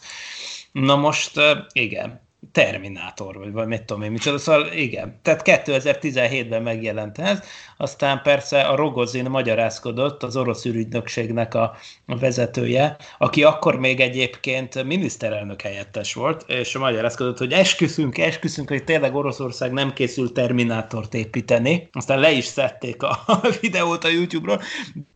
Na 0.71 0.95
most, 0.95 1.39
igen, 1.73 2.24
Terminátor, 2.51 3.37
vagy, 3.37 3.51
vagy 3.51 3.67
mit 3.67 3.83
tudom 3.83 4.03
én, 4.03 4.11
micsoda, 4.11 4.37
szóval 4.37 4.71
igen. 4.71 5.19
Tehát 5.21 5.41
2017-ben 5.45 6.61
megjelent 6.61 7.17
ez, 7.17 7.39
aztán 7.77 8.21
persze 8.21 8.61
a 8.61 8.75
Rogozin 8.75 9.29
magyarázkodott, 9.29 10.23
az 10.23 10.37
orosz 10.37 10.65
ürügynökségnek 10.65 11.53
a, 11.53 11.75
vezetője, 12.05 12.97
aki 13.17 13.43
akkor 13.43 13.79
még 13.79 13.99
egyébként 13.99 14.83
miniszterelnök 14.83 15.61
helyettes 15.61 16.13
volt, 16.13 16.45
és 16.47 16.77
magyarázkodott, 16.77 17.37
hogy 17.37 17.51
esküszünk, 17.51 18.17
esküszünk, 18.17 18.69
hogy 18.69 18.83
tényleg 18.83 19.15
Oroszország 19.15 19.71
nem 19.71 19.93
készül 19.93 20.31
Terminátort 20.31 21.13
építeni. 21.13 21.89
Aztán 21.91 22.19
le 22.19 22.31
is 22.31 22.45
szedték 22.45 23.03
a, 23.03 23.19
videót 23.61 24.03
a 24.03 24.07
YouTube-ról, 24.07 24.61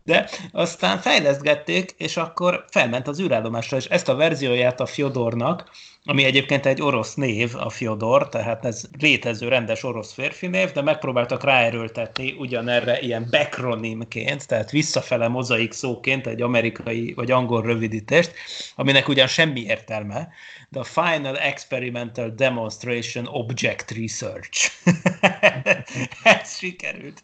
de 0.04 0.30
aztán 0.52 0.98
fejlesztgették, 0.98 1.96
és 1.98 2.18
akkor 2.18 2.66
felment 2.72 3.08
az 3.08 3.22
űrállomásra, 3.22 3.78
és 3.78 3.86
ezt 3.86 4.10
a 4.10 4.16
verzióját 4.16 4.80
a 4.80 4.86
Fyodornak, 4.86 5.70
ami 6.10 6.24
egyébként 6.24 6.66
egy 6.66 6.82
orosz 6.82 7.14
név, 7.14 7.56
a 7.56 7.70
Fyodor, 7.70 8.30
tehát 8.30 8.66
ez 8.66 8.84
létező 9.00 9.48
rendes 9.48 9.84
orosz 9.84 10.14
férfi 10.14 10.48
név, 10.48 10.72
de 10.72 10.82
megpróbáltak 10.82 11.44
ráerőltetni 11.44 12.36
ugyanerre 12.38 13.00
ilyen 13.00 13.28
backronimként, 13.32 14.48
tehát 14.48 14.72
visszafele 14.72 15.28
mozaik 15.28 15.72
szóként 15.72 16.28
egy 16.28 16.42
amerikai 16.42 17.14
vagy 17.14 17.32
angol 17.32 17.62
rövidítést, 17.62 18.32
aminek 18.76 19.08
ugyan 19.08 19.28
semmi 19.28 19.62
értelme, 19.62 20.28
de 20.70 20.80
a 20.80 20.84
Final 20.84 21.38
Experimental 21.38 22.30
Demonstration 22.30 23.28
Object 23.28 23.92
Research. 23.92 24.72
ez 26.24 26.58
sikerült 26.58 27.22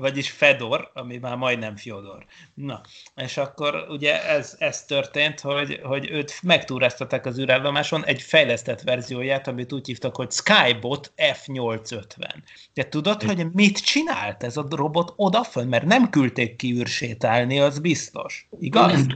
vagyis 0.00 0.30
Fedor, 0.30 0.90
ami 0.94 1.16
már 1.16 1.36
majdnem 1.36 1.76
Fyodor. 1.76 2.24
Na, 2.54 2.80
és 3.16 3.36
akkor 3.36 3.86
ugye 3.88 4.28
ez, 4.28 4.56
ez 4.58 4.84
történt, 4.84 5.40
hogy, 5.40 5.80
hogy 5.82 6.10
őt 6.10 6.32
megtúráztatták 6.42 7.26
az 7.26 7.38
űrállomáson 7.38 8.04
egy 8.04 8.22
fejlesztett 8.22 8.80
verzióját, 8.80 9.48
amit 9.48 9.72
úgy 9.72 9.86
hívtak, 9.86 10.16
hogy 10.16 10.30
Skybot 10.30 11.12
F850. 11.16 12.34
Te 12.72 12.88
tudod, 12.88 13.22
hogy 13.22 13.46
mit 13.52 13.78
csinált 13.78 14.42
ez 14.42 14.56
a 14.56 14.66
robot 14.70 15.12
odafön? 15.16 15.68
Mert 15.68 15.84
nem 15.84 16.10
küldték 16.10 16.56
ki 16.56 16.72
űrsétálni, 16.72 17.60
az 17.60 17.78
biztos. 17.78 18.48
Igaz? 18.60 19.06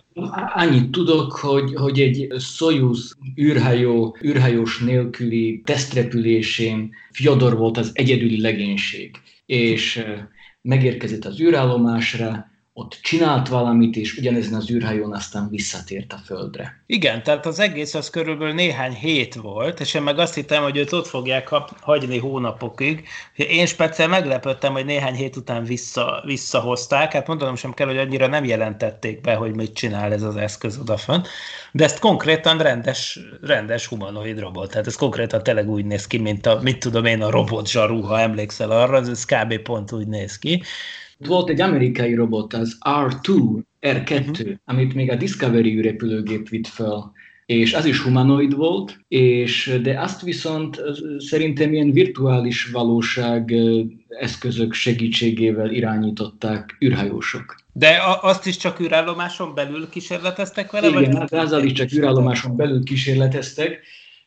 Annyit 0.55 0.91
tudok, 0.91 1.33
hogy, 1.33 1.75
hogy 1.75 2.01
egy 2.01 2.41
Soyuz 2.41 3.17
űrhajó, 3.55 4.17
űrhajós 4.25 4.79
nélküli 4.79 5.63
tesztrepülésén 5.65 6.91
Fyodor 7.11 7.57
volt 7.57 7.77
az 7.77 7.91
egyedüli 7.95 8.41
legénység. 8.41 9.11
És 9.47 10.05
megérkezett 10.63 11.25
az 11.25 11.41
űrállomásra, 11.41 12.51
ott 12.77 12.99
csinált 13.03 13.49
valamit, 13.49 13.97
és 13.97 14.17
ugyanezen 14.17 14.55
az 14.55 14.71
űrhajón 14.71 15.15
aztán 15.15 15.49
visszatért 15.51 16.13
a 16.13 16.21
Földre. 16.25 16.83
Igen, 16.87 17.23
tehát 17.23 17.47
az 17.47 17.59
egész 17.59 17.95
az 17.95 18.11
körülbelül 18.11 18.55
néhány 18.55 18.93
hét 18.93 19.35
volt, 19.35 19.81
és 19.81 19.95
én 19.95 20.03
meg 20.03 20.19
azt 20.19 20.35
hittem, 20.35 20.63
hogy 20.63 20.77
őt 20.77 20.93
ott 20.93 21.07
fogják 21.07 21.49
hagyni 21.81 22.19
hónapokig. 22.19 23.09
Én 23.37 23.67
speciál 23.67 24.09
meglepődtem, 24.09 24.73
hogy 24.73 24.85
néhány 24.85 25.15
hét 25.15 25.37
után 25.37 25.65
vissza, 25.65 26.23
visszahozták, 26.25 27.13
hát 27.13 27.27
mondanom 27.27 27.57
sem 27.57 27.75
kell, 27.75 27.87
hogy 27.87 27.99
annyira 27.99 28.27
nem 28.27 28.45
jelentették 28.45 29.21
be, 29.21 29.35
hogy 29.35 29.55
mit 29.55 29.75
csinál 29.75 30.13
ez 30.13 30.23
az 30.23 30.37
eszköz 30.37 30.79
odafönt, 30.79 31.29
de 31.73 31.85
ezt 31.85 31.99
konkrétan 31.99 32.59
rendes, 32.59 33.19
rendes 33.43 33.87
humanoid 33.87 34.39
robot, 34.39 34.71
tehát 34.71 34.87
ez 34.87 34.97
konkrétan 34.97 35.43
tényleg 35.43 35.71
úgy 35.71 35.85
néz 35.85 36.07
ki, 36.07 36.19
mint 36.19 36.47
a, 36.47 36.59
mit 36.63 36.79
tudom 36.79 37.05
én, 37.05 37.23
a 37.23 37.31
robot 37.31 37.69
zsarú, 37.69 38.01
ha 38.01 38.21
emlékszel 38.21 38.71
arra, 38.71 38.97
ez 38.97 39.25
kb. 39.25 39.59
pont 39.59 39.93
úgy 39.93 40.07
néz 40.07 40.39
ki 40.39 40.63
volt 41.19 41.49
egy 41.49 41.61
amerikai 41.61 42.15
robot, 42.15 42.53
az 42.53 42.79
R2, 42.81 43.59
R2, 43.81 44.31
uh-huh. 44.31 44.55
amit 44.65 44.95
még 44.95 45.11
a 45.11 45.17
Discovery 45.17 45.81
repülőgép 45.81 46.49
vitt 46.49 46.67
fel, 46.67 47.13
és 47.47 47.75
az 47.75 47.85
is 47.85 48.01
humanoid 48.01 48.55
volt, 48.57 48.99
és 49.09 49.79
de 49.83 50.01
azt 50.01 50.23
viszont 50.23 50.83
szerintem 51.19 51.73
ilyen 51.73 51.93
virtuális 51.93 52.71
valóság 52.71 53.55
eszközök 54.09 54.73
segítségével 54.73 55.71
irányították 55.71 56.77
űrhajósok. 56.85 57.57
De 57.73 57.99
azt 58.21 58.47
is 58.47 58.57
csak 58.57 58.81
űrállomáson 58.81 59.55
belül 59.55 59.89
kísérleteztek 59.89 60.71
vele? 60.71 60.89
Igen, 60.89 61.03
vagy? 61.03 61.15
Hát 61.19 61.33
azzal 61.33 61.63
is 61.65 61.73
csak 61.73 61.93
űrállomáson 61.93 62.57
belül 62.57 62.85
kísérleteztek, 62.85 63.81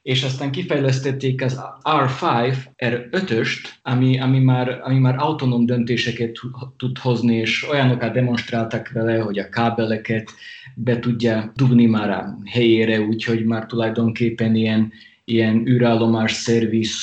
és 0.07 0.23
aztán 0.23 0.51
kifejlesztették 0.51 1.43
az 1.43 1.61
R5, 1.83 2.55
R5-öst, 2.77 3.67
ami, 3.81 4.19
ami, 4.19 4.39
már, 4.39 4.79
ami 4.83 4.99
már 4.99 5.15
autonóm 5.17 5.65
döntéseket 5.65 6.39
tud 6.77 6.97
hozni, 6.97 7.35
és 7.35 7.69
olyanokat 7.69 8.13
demonstráltak 8.13 8.91
vele, 8.91 9.17
hogy 9.19 9.39
a 9.39 9.49
kábeleket 9.49 10.31
be 10.75 10.99
tudja 10.99 11.51
dugni 11.55 11.85
már 11.85 12.09
a 12.09 12.37
helyére, 12.45 13.01
úgyhogy 13.01 13.45
már 13.45 13.65
tulajdonképpen 13.65 14.55
ilyen, 14.55 14.91
ilyen 15.25 15.67
űrállomás 15.67 16.31
szerviz 16.31 16.93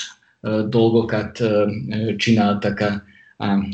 dolgokat 0.68 1.38
csináltak 2.16 2.80
a, 2.80 3.02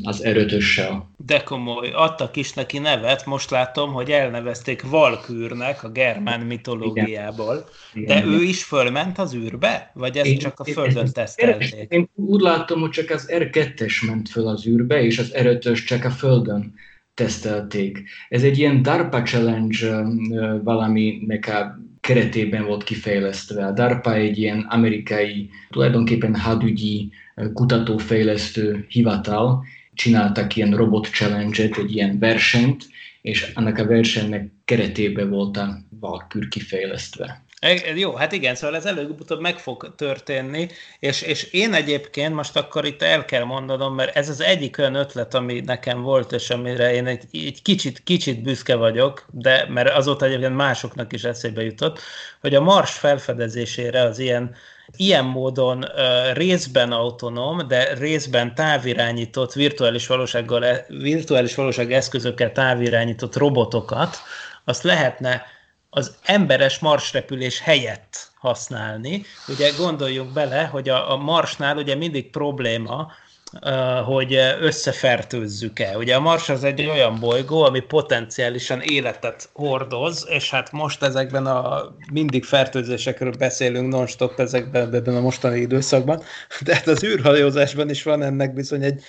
az 0.03 0.25
erőtössel. 0.25 1.11
De 1.17 1.43
komoly, 1.43 1.91
adtak 1.95 2.37
is 2.37 2.53
neki 2.53 2.79
nevet, 2.79 3.27
most 3.27 3.51
látom, 3.51 3.93
hogy 3.93 4.11
elnevezték 4.11 4.83
Valkűrnek 4.83 5.85
a 5.85 5.89
germán 5.89 6.41
mitológiából. 6.41 7.69
Igen. 7.95 8.07
De 8.07 8.27
Igen. 8.27 8.41
ő 8.41 8.43
is 8.43 8.65
fölment 8.65 9.19
az 9.19 9.35
űrbe? 9.35 9.91
Vagy 9.95 10.17
ezt 10.17 10.27
én, 10.27 10.39
csak 10.39 10.61
a 10.61 10.65
Földön 10.65 11.05
én, 11.05 11.13
tesztelték? 11.13 11.87
Én 11.89 12.09
úgy 12.15 12.41
látom, 12.41 12.81
hogy 12.81 12.91
csak 12.91 13.11
az 13.11 13.31
R2-es 13.33 14.07
ment 14.07 14.29
föl 14.29 14.49
az 14.49 14.67
űrbe, 14.67 15.03
és 15.03 15.19
az 15.19 15.33
r 15.43 15.59
csak 15.85 16.05
a 16.05 16.11
Földön 16.11 16.75
tesztelték. 17.15 18.03
Ez 18.29 18.43
egy 18.43 18.59
ilyen 18.59 18.83
DARPA 18.83 19.23
challenge 19.23 20.05
valaminek 20.63 21.49
a 21.49 21.79
keretében 22.11 22.65
volt 22.65 22.85
kifejlesztve. 22.85 23.67
A 23.67 23.73
DARPA 23.73 24.15
egy 24.15 24.39
ilyen 24.39 24.61
amerikai, 24.61 25.51
tulajdonképpen 25.69 26.37
hadügyi 26.37 27.11
kutatófejlesztő 27.55 28.87
hivatal, 28.89 29.65
csináltak 29.95 30.57
ilyen 30.57 30.77
robot 30.77 31.07
challenge-et, 31.07 31.77
egy 31.77 31.95
ilyen 31.95 32.19
versenyt, 32.19 32.85
és 33.23 33.53
annak 33.55 33.79
a 33.79 33.87
versenynek 33.87 34.51
keretében 34.65 35.31
volt 35.31 35.57
a 35.57 35.79
Valkür 36.01 36.49
kifejlesztve. 36.49 37.45
Jó, 37.95 38.15
hát 38.15 38.33
igen, 38.33 38.55
szóval 38.55 38.77
ez 38.77 38.85
előbb-utóbb 38.87 39.41
meg 39.41 39.59
fog 39.59 39.95
történni, 39.97 40.69
és, 40.99 41.23
és 41.23 41.43
én 41.43 41.75
egyébként 41.75 42.35
most 42.35 42.57
akkor 42.57 42.85
itt 42.85 43.03
el 43.03 43.25
kell 43.25 43.45
mondanom, 43.45 43.95
mert 43.95 44.17
ez 44.17 44.29
az 44.29 44.41
egyik 44.41 44.79
olyan 44.79 44.95
ötlet, 44.95 45.35
ami 45.35 45.61
nekem 45.61 46.03
volt, 46.03 46.33
és 46.33 46.51
amire 46.51 46.93
én 46.93 47.07
egy, 47.07 47.25
egy 47.33 47.63
kicsit, 47.63 48.03
kicsit 48.03 48.43
büszke 48.43 48.75
vagyok, 48.75 49.27
de 49.31 49.67
mert 49.69 49.95
azóta 49.95 50.25
egyébként 50.25 50.57
másoknak 50.57 51.13
is 51.13 51.25
eszébe 51.25 51.63
jutott, 51.63 52.01
hogy 52.41 52.55
a 52.55 52.61
Mars 52.61 52.93
felfedezésére 52.93 54.03
az 54.03 54.19
ilyen 54.19 54.55
ilyen 54.97 55.25
módon 55.25 55.79
uh, 55.79 56.33
részben 56.33 56.93
autonóm, 56.93 57.69
de 57.69 57.95
részben 57.95 58.55
távirányított 58.55 59.53
virtuális, 59.53 60.07
valósággal, 60.07 60.65
e, 60.65 60.85
virtuális 60.89 61.55
valóság 61.55 61.93
eszközökkel 61.93 62.53
távirányított 62.53 63.37
robotokat, 63.37 64.17
azt 64.65 64.83
lehetne 64.83 65.43
az 65.91 66.15
emberes 66.25 66.79
marsrepülés 66.79 67.61
helyett 67.61 68.31
használni. 68.39 69.25
Ugye 69.49 69.71
gondoljunk 69.79 70.33
bele, 70.33 70.65
hogy 70.65 70.89
a, 70.89 71.13
a 71.13 71.17
marsnál 71.17 71.77
ugye 71.77 71.95
mindig 71.95 72.31
probléma, 72.31 73.13
hogy 74.05 74.35
összefertőzzük-e. 74.61 75.97
Ugye 75.97 76.15
a 76.15 76.21
Mars 76.21 76.49
az 76.49 76.65
egy 76.65 76.87
olyan 76.87 77.21
bolygó, 77.21 77.63
ami 77.63 77.81
potenciálisan 77.81 78.81
életet 78.81 79.49
hordoz, 79.53 80.27
és 80.29 80.51
hát 80.51 80.73
most 80.73 81.03
ezekben 81.03 81.47
a 81.47 81.95
mindig 82.13 82.45
fertőzésekről 82.45 83.33
beszélünk 83.39 83.93
non-stop 83.93 84.41
ezekben, 84.41 84.95
ebben 84.95 85.17
a 85.17 85.21
mostani 85.21 85.61
időszakban, 85.61 86.23
de 86.61 86.75
hát 86.75 86.87
az 86.87 87.05
űrhajózásban 87.05 87.91
is 87.91 88.03
van 88.03 88.23
ennek 88.23 88.55
bizony 88.55 88.83
egy, 88.83 89.03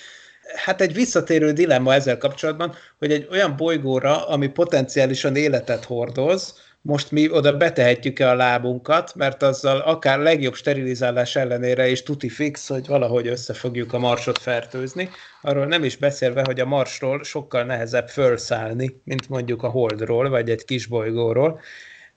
hát 0.64 0.80
egy 0.80 0.94
visszatérő 0.94 1.52
dilemma 1.52 1.94
ezzel 1.94 2.18
kapcsolatban, 2.18 2.74
hogy 2.98 3.12
egy 3.12 3.28
olyan 3.30 3.56
bolygóra, 3.56 4.26
ami 4.28 4.46
potenciálisan 4.46 5.36
életet 5.36 5.84
hordoz, 5.84 6.60
most 6.82 7.10
mi 7.10 7.30
oda 7.30 7.56
betehetjük-e 7.56 8.28
a 8.30 8.34
lábunkat, 8.34 9.14
mert 9.14 9.42
azzal 9.42 9.78
akár 9.78 10.18
legjobb 10.18 10.54
sterilizálás 10.54 11.36
ellenére 11.36 11.88
is 11.88 12.02
tuti 12.02 12.28
fix, 12.28 12.68
hogy 12.68 12.86
valahogy 12.86 13.26
össze 13.26 13.54
fogjuk 13.54 13.92
a 13.92 13.98
marsot 13.98 14.38
fertőzni. 14.38 15.08
Arról 15.40 15.66
nem 15.66 15.84
is 15.84 15.96
beszélve, 15.96 16.42
hogy 16.44 16.60
a 16.60 16.66
marsról 16.66 17.24
sokkal 17.24 17.64
nehezebb 17.64 18.08
felszállni, 18.08 19.00
mint 19.04 19.28
mondjuk 19.28 19.62
a 19.62 19.68
holdról, 19.68 20.28
vagy 20.28 20.50
egy 20.50 20.64
kis 20.64 20.86
bolygóról, 20.86 21.60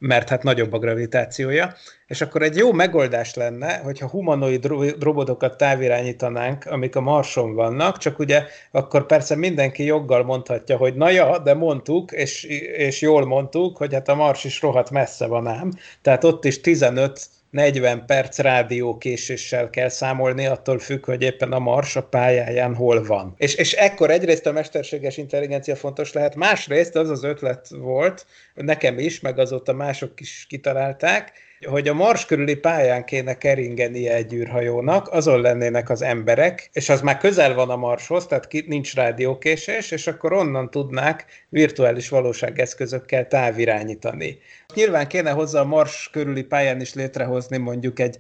mert 0.06 0.30
hát 0.30 0.44
nagyobb 0.44 0.74
a 0.74 0.80
gravitációja. 0.80 1.74
és 2.08 2.22
akkor 2.22 2.42
egy 2.42 2.56
jó 2.56 2.72
megoldás 2.72 3.34
lenne, 3.34 3.78
hogyha 3.78 4.08
humanoid 4.08 4.66
robotokat 5.00 5.58
távirányítanánk, 5.58 6.66
amik 6.66 6.96
a 6.96 7.02
Marson 7.02 7.54
vannak, 7.56 7.98
csak 7.98 8.20
ugye 8.20 8.44
akkor 8.72 9.06
persze 9.06 9.36
mindenki 9.36 9.84
joggal 9.84 10.24
mondhatja, 10.24 10.78
hogy 10.78 10.96
na 10.96 11.10
ja, 11.10 11.40
de 11.40 11.54
mondtuk, 11.54 12.12
és, 12.12 12.44
és 12.78 13.02
jól 13.02 13.26
mondtuk, 13.26 13.78
hogy 13.78 13.94
hát 13.94 14.10
a 14.10 14.16
Mars 14.16 14.44
is 14.44 14.62
rohadt 14.62 14.90
messze 14.90 15.28
van 15.28 15.48
ám, 15.48 15.72
tehát 16.02 16.24
ott 16.24 16.46
is 16.46 16.62
15 16.62 17.28
40 17.56 18.06
perc 18.06 18.40
rádiókéséssel 18.40 19.70
kell 19.70 19.90
számolni, 19.90 20.46
attól 20.46 20.80
függ, 20.80 21.06
hogy 21.06 21.22
éppen 21.22 21.52
a 21.52 21.60
Mars 21.60 21.96
a 21.96 22.04
pályáján 22.04 22.76
hol 22.76 23.06
van. 23.06 23.34
És, 23.38 23.56
és 23.56 23.74
ekkor 23.74 24.12
egyrészt 24.12 24.46
a 24.46 24.52
mesterséges 24.52 25.18
intelligencia 25.18 25.76
fontos 25.76 26.14
lehet, 26.14 26.36
másrészt 26.36 26.96
az 26.96 27.10
az 27.10 27.24
ötlet 27.24 27.68
volt, 27.70 28.26
nekem 28.54 29.00
is, 29.00 29.20
meg 29.20 29.40
azóta 29.40 29.74
mások 29.74 30.20
is 30.20 30.46
kitalálták, 30.50 31.32
hogy 31.66 31.88
a 31.88 31.94
Mars 31.94 32.26
körüli 32.26 32.56
pályán 32.56 33.06
kéne 33.06 33.38
keringenie 33.38 34.16
egy 34.16 34.34
űrhajónak, 34.34 35.08
azon 35.08 35.42
lennének 35.42 35.90
az 35.90 36.02
emberek, 36.02 36.70
és 36.74 36.90
az 36.90 37.02
már 37.02 37.18
közel 37.18 37.54
van 37.54 37.70
a 37.70 37.76
Marshoz, 37.76 38.26
tehát 38.26 38.52
nincs 38.66 38.96
rádiókésés, 38.96 39.92
és 39.92 40.08
akkor 40.08 40.34
onnan 40.34 40.70
tudnák 40.70 41.26
virtuális 41.50 42.10
valóságeszközökkel 42.10 43.28
távirányítani. 43.28 44.38
Nyilván 44.74 45.08
kéne 45.08 45.32
hozzá 45.32 45.60
a 45.60 45.66
Mars 45.66 46.10
körüli 46.12 46.44
pályán 46.44 46.82
is 46.82 46.94
létrehozni 46.94 47.58
mondjuk 47.58 48.00
egy 48.00 48.18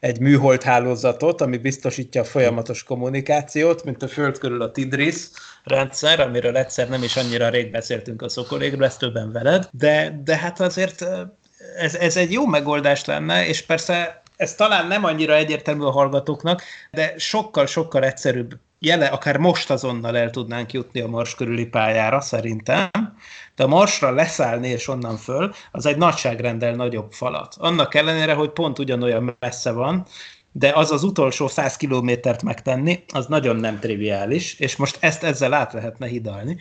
egy 0.00 0.20
műhold 0.20 0.62
hálózatot, 0.62 1.40
ami 1.40 1.56
biztosítja 1.56 2.20
a 2.20 2.24
folyamatos 2.24 2.82
kommunikációt, 2.82 3.84
mint 3.84 4.02
a 4.02 4.08
Föld 4.08 4.38
körül 4.38 4.62
a 4.62 4.70
Tidris 4.70 5.16
rendszer, 5.64 6.20
amiről 6.20 6.56
egyszer 6.56 6.88
nem 6.88 7.02
is 7.02 7.16
annyira 7.16 7.48
rég 7.48 7.70
beszéltünk 7.70 8.22
a 8.22 8.28
Szokolégresztőben 8.28 9.32
veled, 9.32 9.68
de, 9.72 10.20
de 10.24 10.36
hát 10.36 10.60
azért 10.60 11.06
ez, 11.76 11.94
ez 11.94 12.16
egy 12.16 12.32
jó 12.32 12.46
megoldás 12.46 13.04
lenne, 13.04 13.46
és 13.46 13.62
persze 13.62 14.22
ez 14.36 14.54
talán 14.54 14.86
nem 14.86 15.04
annyira 15.04 15.34
egyértelmű 15.34 15.84
a 15.84 15.90
hallgatóknak, 15.90 16.62
de 16.90 17.14
sokkal-sokkal 17.16 18.04
egyszerűbb 18.04 18.58
jele, 18.78 19.06
akár 19.06 19.36
most 19.36 19.70
azonnal 19.70 20.16
el 20.16 20.30
tudnánk 20.30 20.72
jutni 20.72 21.00
a 21.00 21.08
Mars 21.08 21.34
körüli 21.34 21.66
pályára, 21.66 22.20
szerintem, 22.20 22.90
de 23.56 23.64
a 23.64 23.66
Marsra 23.66 24.10
leszállni 24.10 24.68
és 24.68 24.88
onnan 24.88 25.16
föl, 25.16 25.52
az 25.72 25.86
egy 25.86 25.96
nagyságrendel 25.96 26.74
nagyobb 26.74 27.12
falat. 27.12 27.54
Annak 27.58 27.94
ellenére, 27.94 28.34
hogy 28.34 28.50
pont 28.50 28.78
ugyanolyan 28.78 29.36
messze 29.40 29.72
van, 29.72 30.06
de 30.52 30.72
az 30.74 30.90
az 30.90 31.02
utolsó 31.02 31.48
100 31.48 31.76
kilométert 31.76 32.42
megtenni, 32.42 33.04
az 33.12 33.26
nagyon 33.26 33.56
nem 33.56 33.78
triviális, 33.78 34.58
és 34.58 34.76
most 34.76 34.96
ezt 35.00 35.22
ezzel 35.22 35.52
át 35.52 35.72
lehetne 35.72 36.06
hidalni. 36.06 36.56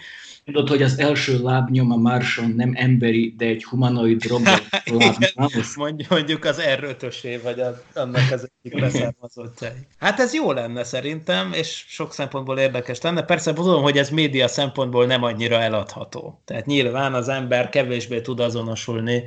Tudod, 0.47 0.69
hogy 0.69 0.81
az 0.81 0.99
első 0.99 1.39
lábnyom 1.41 1.91
a 1.91 1.95
Marson 1.95 2.51
nem 2.51 2.73
emberi, 2.75 3.33
de 3.37 3.45
egy 3.45 3.63
humanoid 3.63 4.25
robot 4.25 4.67
lábnyom. 4.85 5.95
Mondjuk 6.09 6.45
az 6.45 6.61
r 6.61 6.83
5 6.83 7.41
vagy 7.43 7.59
az, 7.59 7.75
annak 7.93 8.31
az 8.31 8.49
egyik 8.63 8.79
leszármazottjai. 8.79 9.87
Hát 9.97 10.19
ez 10.19 10.33
jó 10.33 10.51
lenne 10.51 10.83
szerintem, 10.83 11.53
és 11.53 11.85
sok 11.87 12.13
szempontból 12.13 12.57
érdekes 12.59 13.01
lenne. 13.01 13.23
Persze 13.23 13.53
tudom, 13.53 13.81
hogy 13.81 13.97
ez 13.97 14.09
média 14.09 14.47
szempontból 14.47 15.05
nem 15.05 15.23
annyira 15.23 15.59
eladható. 15.59 16.41
Tehát 16.45 16.65
nyilván 16.65 17.13
az 17.13 17.29
ember 17.29 17.69
kevésbé 17.69 18.21
tud 18.21 18.39
azonosulni 18.39 19.23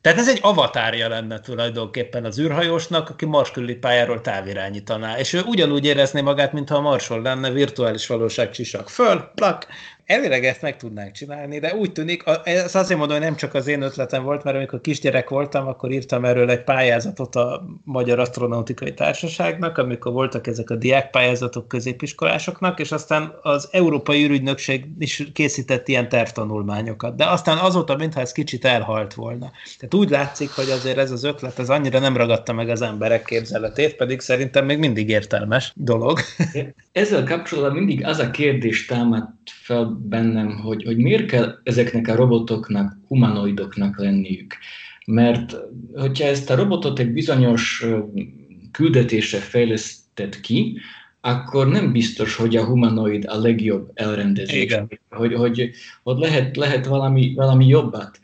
tehát 0.00 0.18
ez 0.18 0.28
egy 0.28 0.38
avatárja 0.42 1.08
lenne 1.08 1.40
tulajdonképpen 1.40 2.24
az 2.24 2.38
űrhajósnak, 2.38 3.10
aki 3.10 3.26
Mars 3.26 3.50
körüli 3.50 3.74
pályáról 3.74 4.20
távirányítaná, 4.20 5.18
és 5.18 5.32
ő 5.32 5.42
ugyanúgy 5.42 5.84
érezné 5.84 6.20
magát, 6.20 6.52
mintha 6.52 6.76
a 6.76 6.80
Marson 6.80 7.22
lenne 7.22 7.50
virtuális 7.50 8.06
valóság 8.06 8.50
csisak. 8.50 8.88
Föl, 8.88 9.30
plak, 9.34 9.66
Elvileg 10.10 10.44
ezt 10.44 10.62
meg 10.62 10.76
tudnánk 10.76 11.12
csinálni, 11.12 11.58
de 11.58 11.74
úgy 11.74 11.92
tűnik, 11.92 12.22
ez 12.44 12.74
azért 12.74 12.98
mondom, 12.98 13.16
hogy 13.16 13.26
nem 13.26 13.36
csak 13.36 13.54
az 13.54 13.66
én 13.66 13.82
ötletem 13.82 14.22
volt, 14.22 14.44
mert 14.44 14.56
amikor 14.56 14.80
kisgyerek 14.80 15.28
voltam, 15.28 15.66
akkor 15.66 15.90
írtam 15.90 16.24
erről 16.24 16.50
egy 16.50 16.64
pályázatot 16.64 17.36
a 17.36 17.64
Magyar 17.84 18.18
Astronautikai 18.18 18.94
Társaságnak, 18.94 19.78
amikor 19.78 20.12
voltak 20.12 20.46
ezek 20.46 20.70
a 20.70 20.74
diákpályázatok 20.74 21.68
középiskolásoknak, 21.68 22.80
és 22.80 22.92
aztán 22.92 23.34
az 23.42 23.68
Európai 23.72 24.22
űrügynökség 24.24 24.84
is 24.98 25.28
készített 25.32 25.88
ilyen 25.88 26.08
tervtanulmányokat. 26.08 27.16
De 27.16 27.24
aztán 27.24 27.58
azóta, 27.58 27.96
mintha 27.96 28.20
ez 28.20 28.32
kicsit 28.32 28.64
elhalt 28.64 29.14
volna. 29.14 29.50
Tehát 29.78 29.94
úgy 29.94 30.10
látszik, 30.10 30.50
hogy 30.50 30.70
azért 30.70 30.98
ez 30.98 31.10
az 31.10 31.24
ötlet, 31.24 31.58
ez 31.58 31.70
annyira 31.70 31.98
nem 31.98 32.16
ragadta 32.16 32.52
meg 32.52 32.68
az 32.68 32.82
emberek 32.82 33.24
képzeletét, 33.24 33.96
pedig 33.96 34.20
szerintem 34.20 34.64
még 34.64 34.78
mindig 34.78 35.08
értelmes 35.08 35.72
dolog. 35.76 36.18
Ezzel 36.92 37.24
kapcsolatban 37.24 37.72
mindig 37.72 38.06
az 38.06 38.18
a 38.18 38.30
kérdés 38.30 38.86
támad 38.86 39.38
fel 39.50 40.00
bennem, 40.02 40.58
hogy, 40.58 40.84
hogy 40.84 40.96
miért 40.96 41.26
kell 41.26 41.58
ezeknek 41.62 42.08
a 42.08 42.14
robotoknak 42.14 42.96
humanoidoknak 43.08 43.98
lenniük. 43.98 44.54
Mert 45.06 45.56
hogyha 45.94 46.24
ezt 46.24 46.50
a 46.50 46.54
robotot 46.54 46.98
egy 46.98 47.12
bizonyos 47.12 47.86
küldetésre 48.72 49.38
fejlesztett 49.38 50.40
ki, 50.40 50.78
akkor 51.20 51.68
nem 51.68 51.92
biztos, 51.92 52.36
hogy 52.36 52.56
a 52.56 52.64
humanoid 52.64 53.24
a 53.28 53.38
legjobb 53.38 53.90
elrendezés. 53.94 54.62
Igen. 54.62 55.00
Hogy, 55.10 55.34
hogy 55.34 55.70
hogy 56.02 56.18
lehet, 56.18 56.56
lehet 56.56 56.86
valami, 56.86 57.32
valami 57.34 57.66
jobbat 57.66 58.20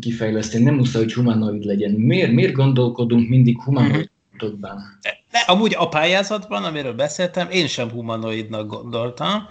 kifejleszteni, 0.00 0.64
nem 0.64 0.74
muszáj, 0.74 1.02
hogy 1.02 1.12
humanoid 1.12 1.64
legyen. 1.64 1.90
Miért, 1.90 2.32
miért 2.32 2.52
gondolkodunk 2.52 3.28
mindig 3.28 3.62
humanoidokban? 3.62 4.98
De 5.30 5.38
amúgy 5.46 5.74
a 5.78 5.88
pályázatban, 5.88 6.64
amiről 6.64 6.94
beszéltem, 6.94 7.50
én 7.50 7.66
sem 7.66 7.90
humanoidnak 7.90 8.66
gondoltam, 8.66 9.46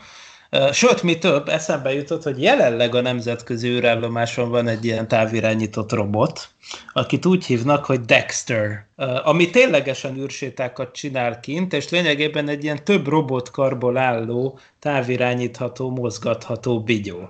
Sőt, 0.71 1.03
mi 1.03 1.17
több, 1.17 1.47
eszembe 1.47 1.93
jutott, 1.93 2.23
hogy 2.23 2.41
jelenleg 2.41 2.95
a 2.95 3.01
nemzetközi 3.01 3.67
űrállomáson 3.67 4.49
van 4.49 4.67
egy 4.67 4.85
ilyen 4.85 5.07
távirányított 5.07 5.91
robot, 5.91 6.49
akit 6.93 7.25
úgy 7.25 7.45
hívnak, 7.45 7.85
hogy 7.85 8.01
Dexter, 8.01 8.85
ami 9.23 9.49
ténylegesen 9.49 10.17
űrsétákat 10.17 10.95
csinál 10.95 11.39
kint, 11.39 11.73
és 11.73 11.89
lényegében 11.89 12.47
egy 12.47 12.63
ilyen 12.63 12.83
több 12.83 13.07
robotkarból 13.07 13.97
álló, 13.97 14.59
távirányítható, 14.79 15.89
mozgatható 15.89 16.83
bigyó 16.83 17.29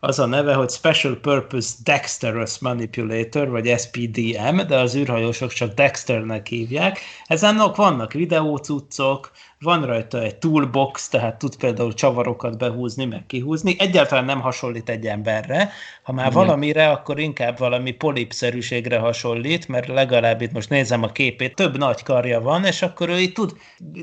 az 0.00 0.18
a 0.18 0.26
neve, 0.26 0.54
hogy 0.54 0.70
Special 0.70 1.16
Purpose 1.16 1.74
Dexterous 1.84 2.58
Manipulator, 2.58 3.48
vagy 3.48 3.78
SPDM, 3.78 4.66
de 4.66 4.78
az 4.78 4.94
űrhajósok 4.94 5.52
csak 5.52 5.74
Dexternek 5.74 6.46
hívják. 6.46 7.00
Ezen 7.26 7.72
vannak 7.74 8.12
videócuccok, 8.12 9.30
van 9.60 9.86
rajta 9.86 10.22
egy 10.22 10.36
toolbox, 10.36 11.08
tehát 11.08 11.38
tud 11.38 11.56
például 11.56 11.94
csavarokat 11.94 12.58
behúzni, 12.58 13.04
meg 13.04 13.26
kihúzni. 13.26 13.76
Egyáltalán 13.78 14.24
nem 14.24 14.40
hasonlít 14.40 14.88
egy 14.88 15.06
emberre. 15.06 15.70
Ha 16.02 16.12
már 16.12 16.30
Igen. 16.30 16.38
valamire, 16.38 16.90
akkor 16.90 17.18
inkább 17.18 17.58
valami 17.58 17.90
polipszerűségre 17.90 18.98
hasonlít, 18.98 19.68
mert 19.68 19.86
legalább 19.86 20.40
itt 20.40 20.52
most 20.52 20.68
nézem 20.68 21.02
a 21.02 21.12
képét, 21.12 21.54
több 21.54 21.78
nagy 21.78 22.02
karja 22.02 22.40
van, 22.40 22.64
és 22.64 22.82
akkor 22.82 23.08
ő 23.08 23.18
így 23.18 23.32
tud, 23.32 23.56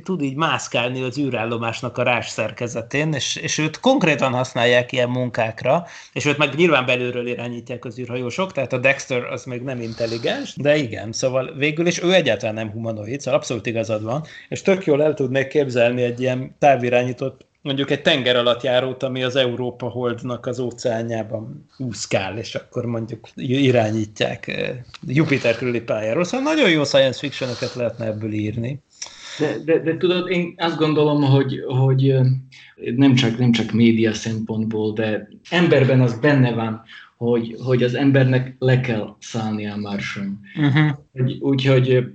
tud 0.04 0.22
így 0.22 0.36
mászkálni 0.36 1.02
az 1.02 1.18
űrállomásnak 1.18 1.98
a 1.98 2.04
rás 2.04 2.30
szerkezetén, 2.30 3.13
és, 3.13 3.36
és 3.36 3.58
őt 3.58 3.80
konkrétan 3.80 4.34
használják 4.34 4.92
ilyen 4.92 5.10
munkákra, 5.10 5.86
és 6.13 6.26
őt 6.26 6.38
meg 6.38 6.56
nyilván 6.56 6.86
belülről 6.86 7.28
irányítják 7.28 7.86
az 7.86 8.00
űrhajósok, 8.00 8.52
tehát 8.52 8.74
a 8.74 8.78
Dexter 8.78 9.24
az 9.24 9.44
még 9.44 9.62
nem 9.62 9.82
intelligens, 9.82 10.56
de 10.56 10.76
igen, 10.76 11.12
szóval 11.12 11.54
végül 11.58 11.88
is 11.88 12.04
ő 12.04 12.13
egyáltalán 12.13 12.56
nem 12.56 12.72
humanoid, 12.72 13.22
szóval 13.22 13.39
abszolút 13.39 13.66
igazad 13.66 14.04
van, 14.04 14.26
és 14.50 14.62
tök 14.62 14.86
jól 14.86 15.04
el 15.04 15.13
tudnék 15.13 15.42
képzelni 15.47 16.01
egy 16.01 16.21
ilyen 16.21 16.56
távirányított 16.60 17.45
mondjuk 17.63 17.91
egy 17.91 18.01
tenger 18.01 18.36
alatt 18.36 18.63
járót, 18.63 19.03
ami 19.03 19.23
az 19.23 19.36
Európa 19.36 19.89
Holdnak 19.89 20.45
az 20.45 20.60
óceánjában 20.60 21.65
úszkál, 21.77 22.38
és 22.38 22.56
akkor 22.56 22.86
mondjuk 22.86 23.27
irányítják 23.36 24.47
eh, 24.47 24.69
Jupiter 25.08 25.56
körüli 25.56 25.82
pályáról. 25.82 26.23
Szóval 26.23 26.53
nagyon 26.53 26.69
jó 26.69 26.84
science 26.84 27.19
fiction 27.19 27.49
lehetne 27.75 28.06
ebből 28.06 28.32
írni. 28.32 28.79
De, 29.39 29.58
de, 29.65 29.79
de 29.79 29.97
tudod, 29.97 30.29
én 30.29 30.53
azt 30.58 30.77
gondolom, 30.77 31.23
hogy, 31.23 31.63
hogy 31.67 32.10
eh, 32.10 32.25
nem 32.95 33.15
csak, 33.15 33.38
nem 33.38 33.51
csak 33.51 33.71
média 33.71 34.13
szempontból, 34.13 34.93
de 34.93 35.27
emberben 35.49 36.01
az 36.01 36.19
benne 36.19 36.53
van, 36.53 36.82
hogy, 37.17 37.56
hogy 37.63 37.84
az 37.84 37.93
embernek 37.93 38.56
le 38.60 38.79
kell 38.79 39.15
szállni 39.19 39.67
a 39.67 39.75
Marson. 39.75 40.39
Uh-huh. 40.56 40.91
Úgyhogy 41.39 42.06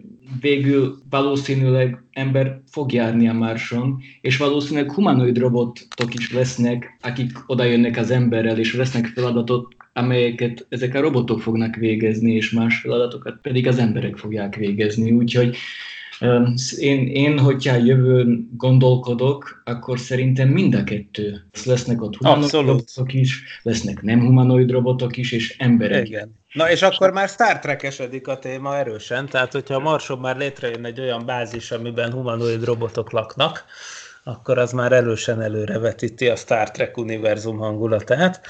végül 0.40 0.98
valószínűleg 1.10 2.02
ember 2.12 2.60
fog 2.70 2.92
járni 2.92 3.28
a 3.28 3.32
Marson, 3.32 4.00
és 4.20 4.36
valószínűleg 4.36 4.92
humanoid 4.92 5.38
robotok 5.38 6.14
is 6.14 6.32
lesznek, 6.32 6.98
akik 7.00 7.30
oda 7.46 7.64
jönnek 7.64 7.96
az 7.96 8.10
emberrel, 8.10 8.58
és 8.58 8.72
vesznek 8.72 9.06
feladatot, 9.06 9.76
amelyeket 9.92 10.66
ezek 10.68 10.94
a 10.94 11.00
robotok 11.00 11.40
fognak 11.40 11.74
végezni, 11.74 12.32
és 12.32 12.50
más 12.50 12.80
feladatokat 12.80 13.38
pedig 13.42 13.66
az 13.66 13.78
emberek 13.78 14.16
fogják 14.16 14.54
végezni. 14.56 15.10
Úgyhogy 15.10 15.56
én, 16.78 17.06
én, 17.06 17.38
hogyha 17.38 17.76
jövőn 17.76 18.50
gondolkodok, 18.56 19.62
akkor 19.64 19.98
szerintem 19.98 20.48
mind 20.48 20.74
a 20.74 20.84
kettő. 20.84 21.44
Lesznek 21.64 22.02
ott 22.02 22.16
humanoid 22.16 22.42
Abszolút. 22.42 22.68
robotok 22.68 23.12
is, 23.14 23.42
lesznek 23.62 24.02
nem 24.02 24.20
humanoid 24.20 24.70
robotok 24.70 25.16
is, 25.16 25.32
és 25.32 25.56
emberek. 25.58 26.06
Igen. 26.06 26.36
Na 26.52 26.70
és 26.70 26.82
akkor 26.82 27.12
már 27.12 27.28
Star 27.28 27.58
Trek-esedik 27.58 28.28
a 28.28 28.38
téma 28.38 28.76
erősen, 28.76 29.26
tehát 29.26 29.52
hogyha 29.52 29.74
a 29.74 29.78
Marson 29.78 30.18
már 30.18 30.36
létrejön 30.36 30.84
egy 30.84 31.00
olyan 31.00 31.26
bázis, 31.26 31.70
amiben 31.70 32.12
humanoid 32.12 32.64
robotok 32.64 33.12
laknak, 33.12 33.64
akkor 34.24 34.58
az 34.58 34.72
már 34.72 34.92
erősen 34.92 35.40
előrevetíti 35.40 36.28
a 36.28 36.36
Star 36.36 36.70
Trek 36.70 36.96
univerzum 36.96 37.58
hangulatát. 37.58 38.40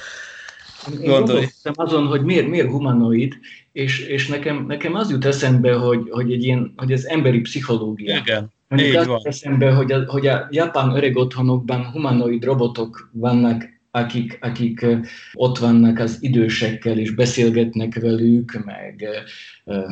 Én 1.01 1.09
gondoltam 1.09 1.73
azon, 1.73 2.07
hogy 2.07 2.23
miért, 2.23 2.47
miért 2.47 2.69
humanoid, 2.69 3.33
és, 3.71 3.99
és 3.99 4.27
nekem, 4.27 4.65
nekem 4.65 4.95
az 4.95 5.09
jut 5.11 5.25
eszembe, 5.25 5.73
hogy, 5.73 6.07
hogy, 6.09 6.31
egy 6.31 6.43
ilyen, 6.43 6.73
hogy 6.77 6.91
ez 6.91 7.03
emberi 7.03 7.39
pszichológia. 7.39 8.15
Igen. 8.15 8.51
Mondjuk 8.67 8.95
az 8.95 9.07
jut 9.07 9.25
eszembe, 9.25 9.71
hogy 9.73 9.91
a, 9.91 10.03
hogy 10.05 10.27
a 10.27 10.47
japán 10.51 10.95
öreg 10.95 11.15
otthonokban 11.15 11.85
humanoid 11.85 12.43
robotok 12.43 13.09
vannak 13.13 13.78
akik, 13.99 14.37
akik 14.41 14.85
ott 15.33 15.57
vannak 15.57 15.99
az 15.99 16.17
idősekkel, 16.19 16.97
és 16.97 17.11
beszélgetnek 17.11 17.99
velük, 17.99 18.65
meg 18.65 19.07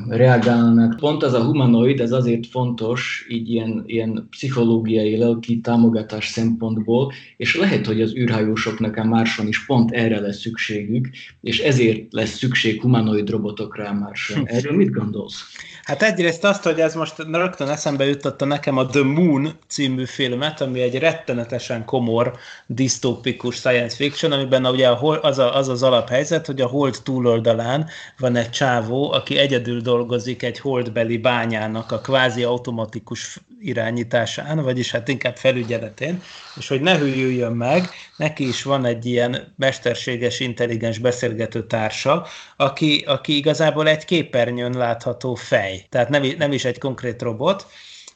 reagálnak. 0.10 0.96
Pont 0.96 1.24
az 1.24 1.34
a 1.34 1.44
humanoid, 1.44 2.00
ez 2.00 2.12
azért 2.12 2.48
fontos, 2.48 3.26
így 3.30 3.50
ilyen, 3.50 3.84
ilyen 3.86 4.28
pszichológiai, 4.30 5.18
lelki 5.18 5.60
támogatás 5.60 6.28
szempontból, 6.28 7.12
és 7.38 7.56
lehet, 7.56 7.86
hogy 7.86 8.02
az 8.02 8.16
űrhajósoknak 8.16 8.96
a 8.96 9.04
Marson 9.04 9.48
is 9.48 9.66
pont 9.66 9.92
erre 9.92 10.20
lesz 10.20 10.40
szükségük, 10.40 11.10
és 11.42 11.60
ezért 11.60 12.14
lesz 12.14 12.38
szükség 12.38 12.82
humanoid 12.82 13.30
robotokra 13.30 13.88
a 13.88 13.94
Marson. 13.94 14.48
Erről 14.48 14.76
mit 14.76 14.92
gondolsz? 14.92 15.42
Hát 15.84 16.02
egyrészt 16.04 16.44
azt, 16.44 16.64
hogy 16.64 16.80
ez 16.80 16.96
most 16.96 17.16
rögtön 17.32 17.68
eszembe 17.68 18.06
jutotta 18.06 18.46
nekem 18.46 18.78
a 18.78 18.86
The 18.86 19.04
Moon 19.04 19.50
című 19.68 20.06
filmet, 20.06 20.62
ami 20.62 20.82
egy 20.82 20.96
rettenetesen 20.96 21.86
komor, 21.86 22.34
disztópikus 22.66 23.56
science 23.56 23.96
fiction, 23.98 24.32
amiben 24.32 24.66
ugye 24.66 24.90
az, 25.22 25.40
a, 25.40 25.56
az 25.56 25.68
az 25.68 25.84
alaphelyzet, 25.84 26.46
hogy 26.46 26.62
a 26.62 26.68
hold 26.68 26.98
túloldalán 27.04 27.90
van 28.18 28.36
egy 28.36 28.50
csávó, 28.50 29.12
aki 29.12 29.38
egyedül 29.38 29.82
dolgozik 29.82 30.44
egy 30.44 30.60
holdbeli 30.60 31.18
bányának 31.18 31.92
a 31.92 32.00
kvázi 32.00 32.44
automatikus 32.44 33.40
irányításán, 33.60 34.64
vagyis 34.64 34.92
hát 34.92 35.08
inkább 35.08 35.36
felügyeletén, 35.36 36.22
és 36.56 36.68
hogy 36.68 36.82
ne 36.82 36.98
hűljön 36.98 37.52
meg, 37.52 37.90
neki 38.18 38.48
is 38.48 38.64
van 38.64 38.86
egy 38.86 39.06
ilyen 39.06 39.54
mesterséges, 39.56 40.40
intelligens 40.40 40.98
beszélgető 40.98 41.68
társa, 41.68 42.26
aki, 42.56 43.04
aki 43.08 43.36
igazából 43.38 43.88
egy 43.88 44.06
képernyőn 44.06 44.78
látható 44.78 45.36
fej, 45.36 45.86
tehát 45.90 46.10
nem, 46.10 46.24
nem 46.38 46.52
is 46.52 46.66
egy 46.66 46.78
konkrét 46.80 47.22
robot, 47.22 47.66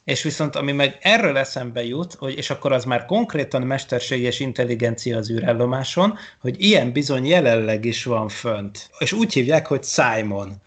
és 0.04 0.22
viszont 0.22 0.56
ami 0.56 0.72
meg 0.72 0.98
erről 1.00 1.36
eszembe 1.36 1.84
jut, 1.84 2.14
hogy, 2.14 2.36
és 2.36 2.50
akkor 2.50 2.72
az 2.72 2.84
már 2.84 3.04
konkrétan 3.04 3.62
mesterséges 3.62 4.40
intelligencia 4.40 5.16
az 5.16 5.30
űrállomáson, 5.30 6.18
hogy 6.40 6.62
ilyen 6.64 6.92
bizony 6.92 7.26
jelenleg 7.26 7.84
is 7.84 8.04
van 8.04 8.28
fönt. 8.28 8.90
És 8.98 9.12
úgy 9.12 9.32
hívják, 9.32 9.66
hogy 9.66 9.84
Simon 9.84 10.60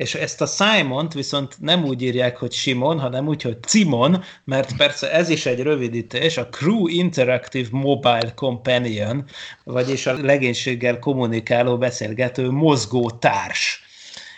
és 0.00 0.14
ezt 0.14 0.40
a 0.40 0.46
Simon-t 0.46 1.12
viszont 1.12 1.56
nem 1.58 1.84
úgy 1.84 2.02
írják, 2.02 2.36
hogy 2.36 2.52
Simon, 2.52 3.00
hanem 3.00 3.28
úgy, 3.28 3.42
hogy 3.42 3.56
Simon, 3.66 4.24
mert 4.44 4.76
persze 4.76 5.12
ez 5.12 5.28
is 5.28 5.46
egy 5.46 5.60
rövidítés, 5.60 6.36
a 6.36 6.48
Crew 6.48 6.86
Interactive 6.86 7.68
Mobile 7.70 8.32
Companion, 8.34 9.24
vagyis 9.64 10.06
a 10.06 10.12
legénységgel 10.12 10.98
kommunikáló, 10.98 11.78
beszélgető 11.78 12.50
mozgó 12.50 13.10
társ 13.10 13.82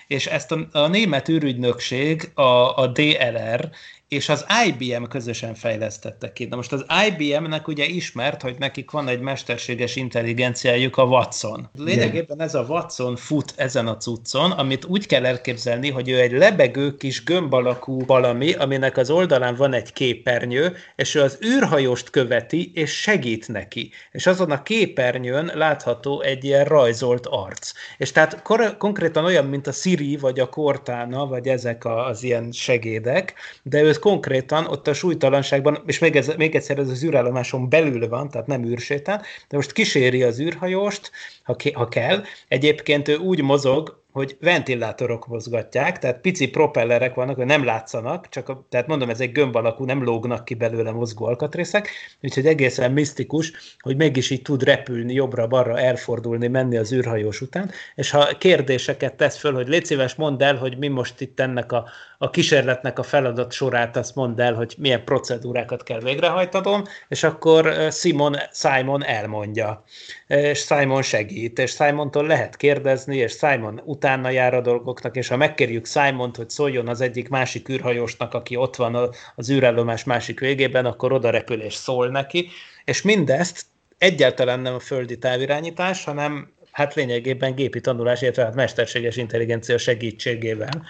és 0.06 0.26
ezt 0.26 0.52
a, 0.52 0.68
a 0.72 0.86
német 0.86 1.28
űrügynökség, 1.28 2.30
a, 2.34 2.76
a 2.76 2.86
DLR 2.86 3.70
és 4.12 4.28
az 4.28 4.46
IBM 4.66 5.02
közösen 5.02 5.54
fejlesztettek 5.54 6.32
ki. 6.32 6.44
Na 6.44 6.56
most 6.56 6.72
az 6.72 6.84
IBM-nek 7.08 7.68
ugye 7.68 7.84
ismert, 7.84 8.42
hogy 8.42 8.56
nekik 8.58 8.90
van 8.90 9.08
egy 9.08 9.20
mesterséges 9.20 9.96
intelligenciájuk, 9.96 10.96
a 10.96 11.02
Watson. 11.02 11.70
Lényegében 11.78 12.40
ez 12.40 12.54
a 12.54 12.64
Watson 12.68 13.16
fut 13.16 13.52
ezen 13.56 13.86
a 13.86 13.96
cuccon, 13.96 14.50
amit 14.50 14.84
úgy 14.84 15.06
kell 15.06 15.26
elképzelni, 15.26 15.90
hogy 15.90 16.08
ő 16.08 16.20
egy 16.20 16.32
lebegő 16.32 16.96
kis 16.96 17.24
gömb 17.24 17.52
alakú 17.52 18.04
valami, 18.06 18.52
aminek 18.52 18.96
az 18.96 19.10
oldalán 19.10 19.54
van 19.54 19.72
egy 19.72 19.92
képernyő, 19.92 20.76
és 20.96 21.14
ő 21.14 21.20
az 21.20 21.38
űrhajóst 21.44 22.10
követi, 22.10 22.72
és 22.74 22.90
segít 22.90 23.48
neki. 23.48 23.90
És 24.10 24.26
azon 24.26 24.50
a 24.50 24.62
képernyőn 24.62 25.50
látható 25.54 26.20
egy 26.20 26.44
ilyen 26.44 26.64
rajzolt 26.64 27.26
arc. 27.26 27.72
És 27.98 28.12
tehát 28.12 28.42
kor- 28.42 28.76
konkrétan 28.76 29.24
olyan, 29.24 29.46
mint 29.46 29.66
a 29.66 29.72
Siri, 29.72 30.16
vagy 30.16 30.40
a 30.40 30.48
Cortana, 30.48 31.26
vagy 31.26 31.48
ezek 31.48 31.84
az 31.84 32.22
ilyen 32.22 32.52
segédek, 32.52 33.34
de 33.62 33.82
ő 33.82 34.00
konkrétan 34.02 34.66
ott 34.66 34.88
a 34.88 34.94
súlytalanságban, 34.94 35.82
és 35.86 35.98
még, 35.98 36.16
ez, 36.16 36.32
még 36.36 36.54
egyszer 36.54 36.78
ez 36.78 36.88
az 36.88 37.04
űrállomáson 37.04 37.68
belül 37.68 38.08
van, 38.08 38.28
tehát 38.28 38.46
nem 38.46 38.64
űrsétán, 38.64 39.20
de 39.48 39.56
most 39.56 39.72
kíséri 39.72 40.22
az 40.22 40.40
űrhajóst, 40.40 41.10
ha, 41.42 41.56
ha 41.72 41.88
kell. 41.88 42.22
Egyébként 42.48 43.08
ő 43.08 43.16
úgy 43.16 43.42
mozog, 43.42 44.02
hogy 44.12 44.36
ventilátorok 44.40 45.26
mozgatják, 45.26 45.98
tehát 45.98 46.20
pici 46.20 46.48
propellerek 46.48 47.14
vannak, 47.14 47.36
hogy 47.36 47.46
nem 47.46 47.64
látszanak, 47.64 48.28
csak 48.28 48.48
a, 48.48 48.66
tehát 48.68 48.86
mondom, 48.86 49.10
ez 49.10 49.20
egy 49.20 49.32
gömb 49.32 49.56
alakú, 49.56 49.84
nem 49.84 50.04
lógnak 50.04 50.44
ki 50.44 50.54
belőle 50.54 50.90
mozgó 50.90 51.24
alkatrészek, 51.24 51.88
úgyhogy 52.22 52.46
egészen 52.46 52.92
misztikus, 52.92 53.52
hogy 53.78 53.96
mégis 53.96 54.30
így 54.30 54.42
tud 54.42 54.62
repülni, 54.62 55.12
jobbra-balra 55.12 55.78
elfordulni, 55.78 56.48
menni 56.48 56.76
az 56.76 56.92
űrhajós 56.92 57.40
után, 57.40 57.70
és 57.94 58.10
ha 58.10 58.36
kérdéseket 58.38 59.14
tesz 59.14 59.38
föl, 59.38 59.52
hogy 59.52 59.68
légy 59.68 59.84
szíves, 59.84 60.14
mondd 60.14 60.42
el, 60.42 60.56
hogy 60.56 60.78
mi 60.78 60.88
most 60.88 61.20
itt 61.20 61.40
ennek 61.40 61.72
a, 61.72 61.88
a 62.22 62.30
kísérletnek 62.30 62.98
a 62.98 63.02
feladat 63.02 63.52
sorát, 63.52 63.96
azt 63.96 64.14
mondd 64.14 64.40
el, 64.40 64.54
hogy 64.54 64.74
milyen 64.78 65.04
procedúrákat 65.04 65.82
kell 65.82 66.00
végrehajtanom, 66.00 66.84
és 67.08 67.22
akkor 67.22 67.74
Simon, 67.90 68.36
Simon 68.52 69.04
elmondja, 69.04 69.84
és 70.26 70.58
Simon 70.58 71.02
segít, 71.02 71.58
és 71.58 71.70
Simontól 71.70 72.26
lehet 72.26 72.56
kérdezni, 72.56 73.16
és 73.16 73.32
Simon 73.32 73.80
utána 73.84 74.30
jár 74.30 74.54
a 74.54 74.60
dolgoknak, 74.60 75.16
és 75.16 75.28
ha 75.28 75.36
megkérjük 75.36 75.86
Simont, 75.86 76.36
hogy 76.36 76.50
szóljon 76.50 76.88
az 76.88 77.00
egyik 77.00 77.28
másik 77.28 77.68
űrhajósnak, 77.68 78.34
aki 78.34 78.56
ott 78.56 78.76
van 78.76 79.10
az 79.34 79.50
űrállomás 79.50 80.04
másik 80.04 80.40
végében, 80.40 80.86
akkor 80.86 81.12
oda 81.12 81.30
repül 81.30 81.62
és 81.62 81.74
szól 81.74 82.08
neki, 82.08 82.48
és 82.84 83.02
mindezt 83.02 83.66
egyáltalán 83.98 84.60
nem 84.60 84.74
a 84.74 84.80
földi 84.80 85.18
távirányítás, 85.18 86.04
hanem 86.04 86.52
hát 86.70 86.94
lényegében 86.94 87.54
gépi 87.54 87.80
tanulás, 87.80 88.22
illetve 88.22 88.44
hát 88.44 88.54
mesterséges 88.54 89.16
intelligencia 89.16 89.78
segítségével. 89.78 90.82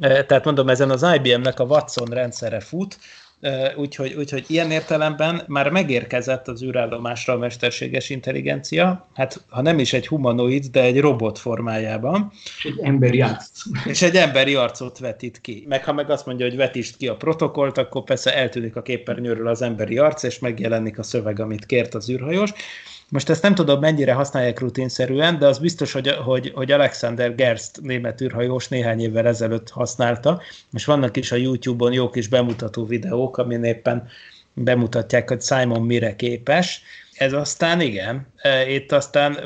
Tehát 0.00 0.44
mondom, 0.44 0.68
ezen 0.68 0.90
az 0.90 1.06
IBM-nek 1.14 1.60
a 1.60 1.64
Watson 1.64 2.06
rendszere 2.06 2.60
fut, 2.60 2.98
úgyhogy, 3.76 4.14
úgyhogy 4.14 4.44
ilyen 4.46 4.70
értelemben 4.70 5.42
már 5.46 5.70
megérkezett 5.70 6.48
az 6.48 6.62
űrállomásra 6.62 7.32
a 7.32 7.38
mesterséges 7.38 8.10
intelligencia, 8.10 9.08
hát 9.14 9.44
ha 9.48 9.62
nem 9.62 9.78
is 9.78 9.92
egy 9.92 10.06
humanoid, 10.06 10.64
de 10.64 10.82
egy 10.82 11.00
robot 11.00 11.38
formájában. 11.38 12.32
És 12.32 12.64
egy 12.64 12.78
emberi 12.82 13.20
arc. 13.20 13.62
És 13.84 14.02
egy 14.02 14.16
emberi 14.16 14.54
arcot 14.54 14.98
vetít 14.98 15.40
ki. 15.40 15.64
Meg 15.68 15.84
ha 15.84 15.92
meg 15.92 16.10
azt 16.10 16.26
mondja, 16.26 16.46
hogy 16.46 16.56
vetítsd 16.56 16.96
ki 16.96 17.08
a 17.08 17.16
protokollt, 17.16 17.78
akkor 17.78 18.04
persze 18.04 18.36
eltűnik 18.36 18.76
a 18.76 18.82
képernyőről 18.82 19.48
az 19.48 19.62
emberi 19.62 19.98
arc, 19.98 20.22
és 20.22 20.38
megjelenik 20.38 20.98
a 20.98 21.02
szöveg, 21.02 21.40
amit 21.40 21.66
kért 21.66 21.94
az 21.94 22.10
űrhajós. 22.10 22.50
Most 23.08 23.28
ezt 23.28 23.42
nem 23.42 23.54
tudom, 23.54 23.80
mennyire 23.80 24.12
használják 24.12 24.60
rutinszerűen, 24.60 25.38
de 25.38 25.46
az 25.46 25.58
biztos, 25.58 25.92
hogy, 25.92 26.08
hogy, 26.08 26.52
hogy 26.54 26.72
Alexander 26.72 27.34
Gerst 27.34 27.80
német 27.80 28.20
űrhajós 28.20 28.68
néhány 28.68 29.00
évvel 29.00 29.26
ezelőtt 29.26 29.70
használta, 29.70 30.42
és 30.72 30.84
vannak 30.84 31.16
is 31.16 31.32
a 31.32 31.36
YouTube-on 31.36 31.92
jó 31.92 32.10
kis 32.10 32.28
bemutató 32.28 32.86
videók, 32.86 33.36
amin 33.36 33.64
éppen 33.64 34.08
bemutatják, 34.54 35.28
hogy 35.28 35.42
Simon 35.42 35.82
mire 35.82 36.16
képes. 36.16 36.82
Ez 37.16 37.32
aztán 37.32 37.80
igen, 37.80 38.26
e, 38.36 38.70
itt 38.70 38.92
aztán 38.92 39.38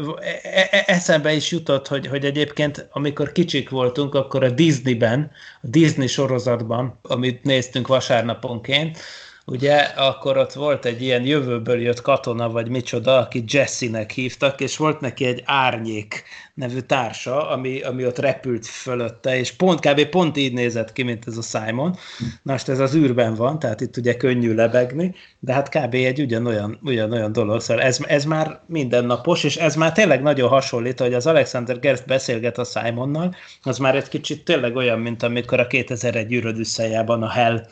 e, 0.43 0.69
e, 0.71 0.85
eszembe 0.87 1.33
is 1.33 1.51
jutott, 1.51 1.89
hogy, 1.89 2.07
hogy 2.07 2.25
egyébként 2.25 2.89
amikor 2.91 3.33
kicsik 3.33 3.69
voltunk, 3.69 4.15
akkor 4.15 4.45
a 4.45 4.51
Disneyben, 4.51 5.31
a 5.63 5.67
Disney 5.67 6.07
sorozatban, 6.07 6.99
amit 7.03 7.43
néztünk 7.43 7.87
vasárnaponként, 7.87 8.99
ugye, 9.47 9.77
akkor 9.77 10.37
ott 10.37 10.53
volt 10.53 10.85
egy 10.85 11.03
ilyen 11.03 11.25
jövőből 11.25 11.81
jött 11.81 12.01
katona, 12.01 12.51
vagy 12.51 12.69
micsoda, 12.69 13.17
aki 13.17 13.45
Jesse-nek 13.47 14.11
hívtak, 14.11 14.61
és 14.61 14.77
volt 14.77 15.01
neki 15.01 15.25
egy 15.25 15.43
árnyék 15.45 16.25
nevű 16.55 16.81
társa, 16.81 17.49
ami, 17.51 17.81
ami 17.81 18.07
ott 18.07 18.19
repült 18.19 18.67
fölötte, 18.67 19.39
és 19.39 19.53
pont 19.53 19.81
kb. 19.81 20.05
pont 20.05 20.37
így 20.37 20.53
nézett 20.53 20.93
ki, 20.93 21.03
mint 21.03 21.27
ez 21.27 21.37
a 21.37 21.43
Simon. 21.43 21.97
Na 22.43 22.53
most 22.53 22.69
ez 22.69 22.79
az 22.79 22.95
űrben 22.95 23.35
van, 23.35 23.59
tehát 23.59 23.81
itt 23.81 23.97
ugye 23.97 24.17
könnyű 24.17 24.55
lebegni, 24.55 25.15
de 25.39 25.53
hát 25.53 25.69
kb. 25.69 25.95
egy 25.95 26.21
ugyanolyan, 26.21 26.79
ugyanolyan 26.83 27.33
dolog. 27.33 27.61
Szóval 27.61 27.83
ez, 27.83 27.99
ez 28.07 28.25
már 28.25 28.61
mindennapos, 28.67 29.45
és 29.45 29.57
ez 29.57 29.75
már 29.75 29.93
tényleg 29.93 30.23
nagyon 30.23 30.49
hasonlít, 30.49 31.01
hogy 31.01 31.15
az 31.15 31.27
Alexander 31.27 31.79
Gerst 31.79 32.07
beszélget 32.07 32.59
a 32.59 32.65
Simonnal, 32.65 33.35
az 33.63 33.79
már 33.79 33.97
egy 33.97 34.09
kicsit 34.09 34.45
tényleg 34.45 34.77
olyan, 34.77 34.99
mint 34.99 35.23
amikor 35.23 35.61
a 35.61 35.67
2001 35.67 36.33
űröd 36.33 36.59
a 37.07 37.29
Hell 37.29 37.67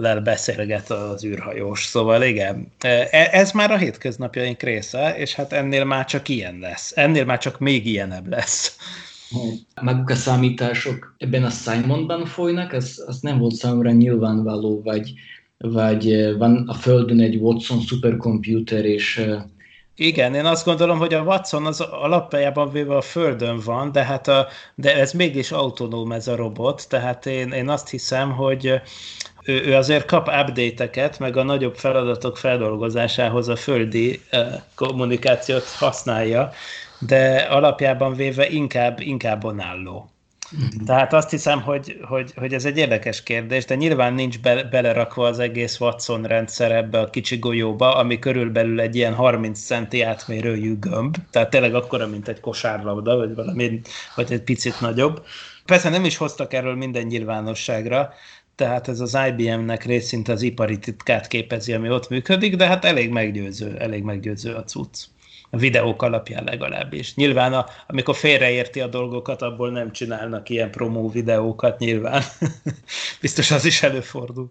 lel 0.00 0.20
beszélget 0.20 0.90
az 0.90 1.24
űrhajós. 1.24 1.84
Szóval 1.84 2.22
igen, 2.22 2.72
e, 2.78 3.08
ez 3.32 3.52
már 3.52 3.70
a 3.70 3.76
hétköznapjaink 3.76 4.62
része, 4.62 5.16
és 5.16 5.34
hát 5.34 5.52
ennél 5.52 5.84
már 5.84 6.04
csak 6.04 6.28
ilyen 6.28 6.58
lesz. 6.58 6.92
Ennél 6.96 7.24
már 7.24 7.38
csak 7.38 7.58
még 7.58 7.86
ilyenebb 7.86 8.28
lesz. 8.28 8.76
Maguk 9.80 10.10
a 10.10 10.14
számítások 10.14 11.14
ebben 11.18 11.44
a 11.44 11.50
Simonban 11.50 12.24
folynak, 12.24 12.72
az, 12.72 13.04
az 13.06 13.20
nem 13.20 13.38
volt 13.38 13.54
számomra 13.54 13.90
nyilvánvaló, 13.90 14.82
vagy, 14.82 15.12
vagy 15.58 16.36
van 16.38 16.68
a 16.68 16.74
Földön 16.74 17.20
egy 17.20 17.36
Watson 17.36 17.80
szuperkomputer, 17.80 18.84
és 18.84 19.26
igen, 19.98 20.34
én 20.34 20.44
azt 20.44 20.64
gondolom, 20.64 20.98
hogy 20.98 21.14
a 21.14 21.22
Watson 21.22 21.66
az 21.66 21.80
alapjában 21.80 22.70
véve 22.70 22.96
a 22.96 23.00
Földön 23.00 23.60
van, 23.64 23.92
de, 23.92 24.04
hát 24.04 24.28
a, 24.28 24.46
de 24.74 24.96
ez 24.96 25.12
mégis 25.12 25.52
autonóm 25.52 26.12
ez 26.12 26.28
a 26.28 26.36
robot, 26.36 26.88
tehát 26.88 27.26
én, 27.26 27.50
én 27.50 27.68
azt 27.68 27.88
hiszem, 27.88 28.32
hogy 28.32 28.80
ő, 29.46 29.64
ő 29.64 29.74
azért 29.74 30.04
kap 30.06 30.28
update-eket, 30.28 31.18
meg 31.18 31.36
a 31.36 31.42
nagyobb 31.42 31.76
feladatok 31.76 32.38
feldolgozásához 32.38 33.48
a 33.48 33.56
földi 33.56 34.20
uh, 34.32 34.40
kommunikációt 34.74 35.64
használja, 35.64 36.52
de 36.98 37.36
alapjában 37.36 38.14
véve 38.14 38.48
inkább, 38.48 39.00
inkább 39.00 39.44
onálló. 39.44 40.10
Tehát 40.86 41.12
azt 41.12 41.30
hiszem, 41.30 41.62
hogy, 41.62 41.98
hogy, 42.08 42.32
hogy 42.36 42.54
ez 42.54 42.64
egy 42.64 42.78
érdekes 42.78 43.22
kérdés, 43.22 43.64
de 43.64 43.74
nyilván 43.74 44.14
nincs 44.14 44.40
be, 44.40 44.62
belerakva 44.64 45.26
az 45.26 45.38
egész 45.38 45.80
Watson 45.80 46.22
rendszer 46.22 46.72
ebbe 46.72 47.00
a 47.00 47.10
kicsi 47.10 47.38
golyóba, 47.38 47.96
ami 47.96 48.18
körülbelül 48.18 48.80
egy 48.80 48.96
ilyen 48.96 49.14
30 49.14 49.60
centi 49.60 50.02
átmérőjű 50.02 50.78
gömb, 50.78 51.16
tehát 51.30 51.50
tényleg 51.50 51.74
akkora, 51.74 52.06
mint 52.06 52.28
egy 52.28 52.40
kosárlabda, 52.40 53.16
vagy 53.16 53.34
valami, 53.34 53.80
vagy 54.14 54.32
egy 54.32 54.42
picit 54.42 54.80
nagyobb. 54.80 55.24
Persze 55.64 55.88
nem 55.88 56.04
is 56.04 56.16
hoztak 56.16 56.52
erről 56.52 56.74
minden 56.74 57.06
nyilvánosságra, 57.06 58.12
tehát 58.56 58.88
ez 58.88 59.00
az 59.00 59.18
IBM-nek 59.28 59.84
részint 59.84 60.28
az 60.28 60.42
ipari 60.42 60.78
titkát 60.78 61.26
képezi, 61.26 61.72
ami 61.72 61.90
ott 61.90 62.08
működik, 62.08 62.56
de 62.56 62.66
hát 62.66 62.84
elég 62.84 63.10
meggyőző, 63.10 63.76
elég 63.78 64.02
meggyőző 64.02 64.54
a 64.54 64.64
cucc 64.64 65.04
a 65.50 65.56
videók 65.56 66.02
alapján 66.02 66.44
legalábbis. 66.44 67.14
Nyilván, 67.14 67.52
a, 67.52 67.66
amikor 67.86 68.16
félreérti 68.16 68.80
a 68.80 68.86
dolgokat, 68.86 69.42
abból 69.42 69.70
nem 69.70 69.92
csinálnak 69.92 70.48
ilyen 70.48 70.70
promó 70.70 71.10
videókat, 71.10 71.78
nyilván. 71.78 72.22
Biztos 73.20 73.50
az 73.50 73.64
is 73.64 73.82
előfordul. 73.82 74.50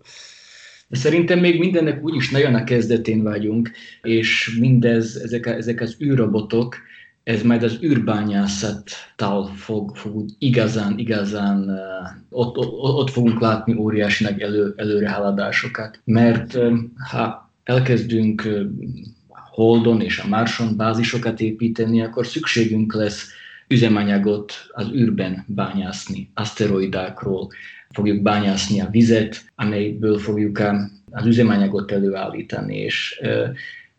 De 0.88 0.98
szerintem 0.98 1.40
még 1.40 1.60
mindennek 1.60 2.04
úgyis 2.04 2.30
nagyon 2.30 2.56
a 2.56 2.64
kezdetén 2.64 3.24
vagyunk, 3.24 3.72
és 4.02 4.58
mindez, 4.60 5.16
ezek, 5.16 5.46
ezek 5.46 5.82
az 5.82 5.98
űrrobotok, 6.04 6.78
ez 7.26 7.42
majd 7.42 7.64
az 7.64 7.78
űrbányászattal 7.84 9.46
fog, 9.46 9.96
fog 9.96 10.26
igazán, 10.40 10.98
igazán 10.98 11.80
ott, 12.30 12.58
ott, 12.58 12.72
ott 12.98 13.10
fogunk 13.10 13.40
látni 13.40 13.76
óriási 13.76 14.24
nagy 14.24 14.42
elő, 14.42 14.74
előrehaladásokat. 14.78 16.00
Mert 16.04 16.58
ha 17.10 17.52
elkezdünk 17.64 18.48
Holdon 19.52 20.02
és 20.02 20.20
a 20.20 20.28
Marson 20.28 20.78
bázisokat 20.78 21.42
építeni, 21.42 22.02
akkor 22.02 22.28
szükségünk 22.28 22.94
lesz 22.94 23.28
üzemanyagot 23.68 24.54
az 24.72 24.92
űrben 24.94 25.46
bányászni, 25.48 26.30
aszteroidákról 26.34 27.50
fogjuk 27.90 28.22
bányászni 28.22 28.80
a 28.80 28.90
vizet, 28.90 29.52
amelyből 29.56 30.18
fogjuk 30.18 30.62
az 31.12 31.26
üzemanyagot 31.26 31.92
előállítani, 31.92 32.78
és 32.78 33.22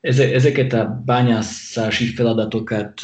ezeket 0.01 0.73
a 0.73 1.03
bányászási 1.05 2.07
feladatokat 2.07 3.01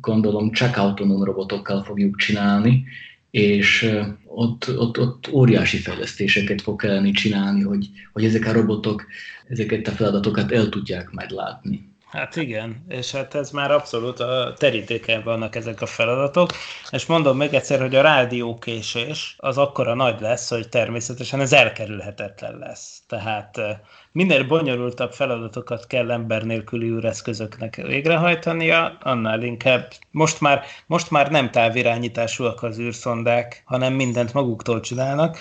gondolom 0.00 0.50
csak 0.50 0.76
autonóm 0.76 1.24
robotokkal 1.24 1.84
fogjuk 1.84 2.16
csinálni, 2.16 2.84
és 3.30 3.90
ott, 4.24 4.78
ott, 4.78 4.98
ott 4.98 5.28
óriási 5.32 5.76
fejlesztéseket 5.76 6.62
fog 6.62 6.80
kelleni 6.80 7.10
csinálni, 7.10 7.62
hogy, 7.62 7.90
hogy 8.12 8.24
ezek 8.24 8.46
a 8.46 8.52
robotok 8.52 9.06
ezeket 9.48 9.88
a 9.88 9.90
feladatokat 9.90 10.52
el 10.52 10.68
tudják 10.68 11.10
majd 11.10 11.30
látni. 11.30 11.89
Hát 12.10 12.36
igen, 12.36 12.84
és 12.88 13.12
hát 13.12 13.34
ez 13.34 13.50
már 13.50 13.70
abszolút 13.70 14.20
a 14.20 14.54
terítéken 14.58 15.22
vannak 15.22 15.56
ezek 15.56 15.80
a 15.80 15.86
feladatok, 15.86 16.50
és 16.90 17.06
mondom 17.06 17.36
még 17.36 17.54
egyszer, 17.54 17.80
hogy 17.80 17.94
a 17.94 18.02
rádiókésés 18.02 19.36
az 19.38 19.58
akkora 19.58 19.94
nagy 19.94 20.20
lesz, 20.20 20.48
hogy 20.50 20.68
természetesen 20.68 21.40
ez 21.40 21.52
elkerülhetetlen 21.52 22.58
lesz. 22.58 23.02
Tehát 23.08 23.60
minél 24.12 24.46
bonyolultabb 24.46 25.12
feladatokat 25.12 25.86
kell 25.86 26.10
ember 26.10 26.42
nélküli 26.42 26.88
űreszközöknek 26.88 27.76
végrehajtania, 27.76 28.98
annál 29.02 29.42
inkább 29.42 29.92
most 30.10 30.40
már, 30.40 30.64
most 30.86 31.10
már 31.10 31.30
nem 31.30 31.50
távirányításúak 31.50 32.62
az 32.62 32.78
űrszondák, 32.78 33.62
hanem 33.64 33.92
mindent 33.92 34.32
maguktól 34.32 34.80
csinálnak, 34.80 35.38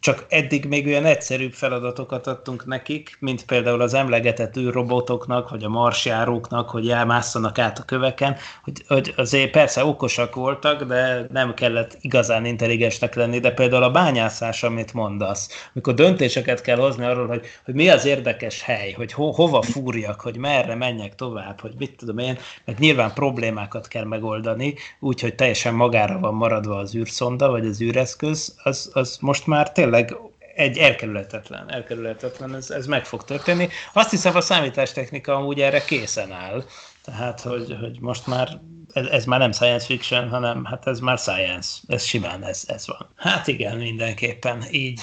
csak 0.00 0.26
eddig 0.28 0.64
még 0.64 0.86
olyan 0.86 1.04
egyszerűbb 1.04 1.52
feladatokat 1.52 2.26
adtunk 2.26 2.66
nekik, 2.66 3.16
mint 3.20 3.44
például 3.44 3.80
az 3.80 3.94
emlegetett 3.94 4.56
űrrobotoknak, 4.56 5.50
vagy 5.50 5.64
a 5.64 5.68
marsjáróknak, 5.68 6.70
hogy 6.70 6.90
elmásszanak 6.90 7.58
át 7.58 7.78
a 7.78 7.82
köveken, 7.82 8.36
hogy, 8.62 8.84
hogy 8.88 9.14
azért 9.16 9.50
persze 9.50 9.84
okosak 9.84 10.34
voltak, 10.34 10.82
de 10.82 11.26
nem 11.32 11.54
kellett 11.54 11.96
igazán 12.00 12.44
intelligensnek 12.44 13.14
lenni, 13.14 13.38
de 13.38 13.50
például 13.50 13.82
a 13.82 13.90
bányászás, 13.90 14.62
amit 14.62 14.94
mondasz, 14.94 15.68
amikor 15.74 15.94
döntéseket 15.94 16.60
kell 16.60 16.76
hozni 16.76 17.04
arról, 17.04 17.26
hogy, 17.26 17.46
hogy 17.64 17.74
mi 17.74 17.88
az 17.88 18.04
érdekes 18.04 18.62
hely, 18.62 18.92
hogy 18.92 19.12
ho, 19.12 19.30
hova 19.30 19.62
fúrjak, 19.62 20.20
hogy 20.20 20.36
merre 20.36 20.74
menjek 20.74 21.14
tovább, 21.14 21.60
hogy 21.60 21.72
mit 21.78 21.96
tudom 21.96 22.18
én, 22.18 22.38
mert 22.64 22.78
nyilván 22.78 23.12
problémákat 23.12 23.88
kell 23.88 24.04
megoldani, 24.04 24.74
úgyhogy 25.00 25.34
teljesen 25.34 25.74
magára 25.74 26.18
van 26.18 26.34
maradva 26.34 26.76
az 26.76 26.94
űrszonda, 26.94 27.50
vagy 27.50 27.66
az 27.66 27.80
űreszköz, 27.80 28.54
az, 28.62 28.90
az 28.92 29.18
most 29.20 29.46
már 29.46 29.72
tényleg 29.72 29.87
tényleg 29.90 30.16
egy 30.54 30.78
elkerülhetetlen, 30.78 31.72
elkerülhetetlen, 31.72 32.54
ez, 32.54 32.70
ez 32.70 32.86
meg 32.86 33.04
fog 33.04 33.24
történni. 33.24 33.68
Azt 33.92 34.10
hiszem, 34.10 34.36
a 34.36 34.40
számítástechnika 34.40 35.34
amúgy 35.34 35.60
erre 35.60 35.84
készen 35.84 36.32
áll, 36.32 36.64
tehát, 37.04 37.40
hogy, 37.40 37.76
hogy 37.80 38.00
most 38.00 38.26
már 38.26 38.60
ez, 38.92 39.06
ez 39.06 39.24
már 39.24 39.38
nem 39.38 39.52
science 39.52 39.86
fiction, 39.86 40.28
hanem 40.28 40.64
hát 40.64 40.86
ez 40.86 41.00
már 41.00 41.18
science, 41.18 41.78
ez 41.86 42.04
simán 42.04 42.44
ez, 42.44 42.62
ez 42.66 42.86
van. 42.86 43.10
Hát 43.16 43.46
igen, 43.46 43.76
mindenképpen 43.76 44.64
így 44.70 45.00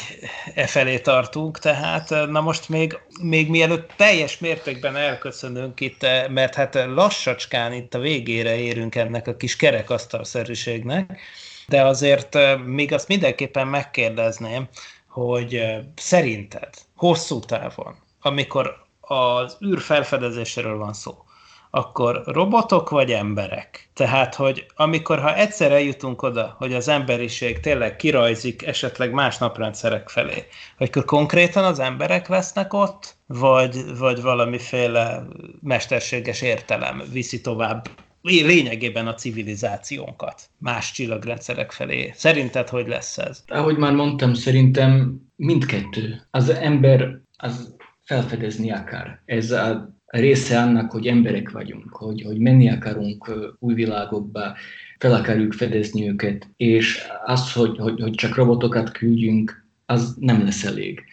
e 0.56 0.67
felé 0.67 1.00
tartunk, 1.00 1.60
tehát 1.60 2.10
na 2.10 2.41
most 2.41 2.69
még, 2.69 3.00
még 3.21 3.50
mielőtt 3.50 3.91
teljes 3.95 4.38
mértékben 4.38 4.95
elköszönünk 4.95 5.80
itt, 5.80 6.06
mert 6.30 6.56
hát 6.56 6.76
lassacskán 6.76 7.74
itt 7.74 7.93
a 7.93 8.00
végére 8.00 8.56
érünk 8.56 8.95
ennek 8.95 9.28
a 9.28 9.36
kis 9.36 9.56
kerekasztalszerűségnek, 9.56 11.19
de 11.67 11.86
azért 11.86 12.38
még 12.65 12.93
azt 12.93 13.08
mindenképpen 13.08 13.67
megkérdezném, 13.67 14.67
hogy 15.08 15.65
szerinted 15.95 16.69
hosszú 16.95 17.39
távon, 17.39 17.95
amikor 18.21 18.86
az 19.01 19.58
űr 19.65 19.82
felfedezéséről 19.82 20.78
van 20.78 20.93
szó, 20.93 21.25
akkor 21.69 22.21
robotok 22.25 22.89
vagy 22.89 23.12
emberek? 23.12 23.89
Tehát, 23.93 24.36
hogy 24.36 24.65
amikor, 24.75 25.19
ha 25.19 25.36
egyszer 25.36 25.71
eljutunk 25.71 26.21
oda, 26.21 26.56
hogy 26.58 26.73
az 26.73 26.88
emberiség 26.88 27.60
tényleg 27.60 27.95
kirajzik 27.95 28.65
esetleg 28.65 29.12
más 29.12 29.38
naprendszerek 29.38 30.10
felé, 30.10 30.47
akkor 30.78 31.06
konkrétan 31.06 31.63
az 31.63 31.80
emberek 31.80 32.28
lesznek 32.28 32.73
ott, 32.73 33.15
vagy, 33.28 33.97
vagy 33.97 34.21
valamiféle 34.21 35.25
mesterséges 35.62 36.41
értelem 36.41 37.04
viszi 37.12 37.41
tovább 37.41 37.88
lényegében 38.26 39.08
a 39.08 39.14
civilizációnkat 39.14 40.50
más 40.58 40.92
csillagrendszerek 40.92 41.72
felé. 41.72 42.12
Szerinted 42.16 42.70
hogy 42.70 42.88
lesz 42.88 43.18
ez? 43.18 43.44
Ahogy 43.48 43.78
már 43.78 43.94
mondtam, 43.94 44.34
szerintem 44.34 45.22
mindkettő. 45.36 46.22
Az 46.32 46.50
ember 46.50 47.20
az 47.38 47.76
felfedezni 48.04 48.72
akar. 48.72 49.22
Ez 49.26 49.52
a 49.52 49.96
része 50.06 50.60
annak, 50.60 50.92
hogy 50.92 51.08
emberek 51.08 51.52
vagyunk, 51.52 51.96
hogy, 51.96 52.22
hogy 52.22 52.38
menni 52.38 52.70
akarunk 52.70 53.32
új 53.60 53.74
világokba, 53.74 54.56
fel 54.98 55.14
akarjuk 55.14 55.54
fedezni 55.54 56.10
őket, 56.10 56.50
és 56.58 57.02
az, 57.26 57.54
hogy, 57.54 57.78
hogy, 57.78 58.02
hogy 58.02 58.14
csak 58.14 58.36
robotokat 58.36 58.92
küldjünk, 58.92 59.66
az 59.86 60.16
nem 60.20 60.44
lesz 60.44 60.64
elég. 60.64 61.04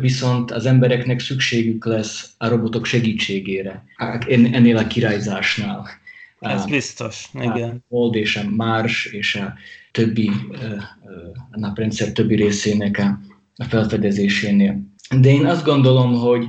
Viszont 0.00 0.50
az 0.50 0.66
embereknek 0.66 1.20
szükségük 1.20 1.84
lesz 1.84 2.30
a 2.38 2.48
robotok 2.48 2.84
segítségére, 2.84 3.84
ennél 4.28 4.76
a 4.76 4.86
királyzásnál. 4.86 5.86
Ez 6.40 6.66
biztos, 6.66 7.28
igen. 7.34 7.70
A 7.70 7.94
Hold 7.94 8.14
és 8.14 8.36
a 8.36 8.50
Mars 8.50 9.06
és 9.06 9.34
a 9.34 9.54
többi 9.92 10.30
a 11.50 11.58
naprendszer 11.58 12.12
többi 12.12 12.34
részének 12.34 12.98
a, 12.98 13.18
a 13.56 13.64
felfedezésénél. 13.64 14.80
De 15.20 15.28
én 15.28 15.46
azt 15.46 15.64
gondolom, 15.64 16.14
hogy, 16.14 16.46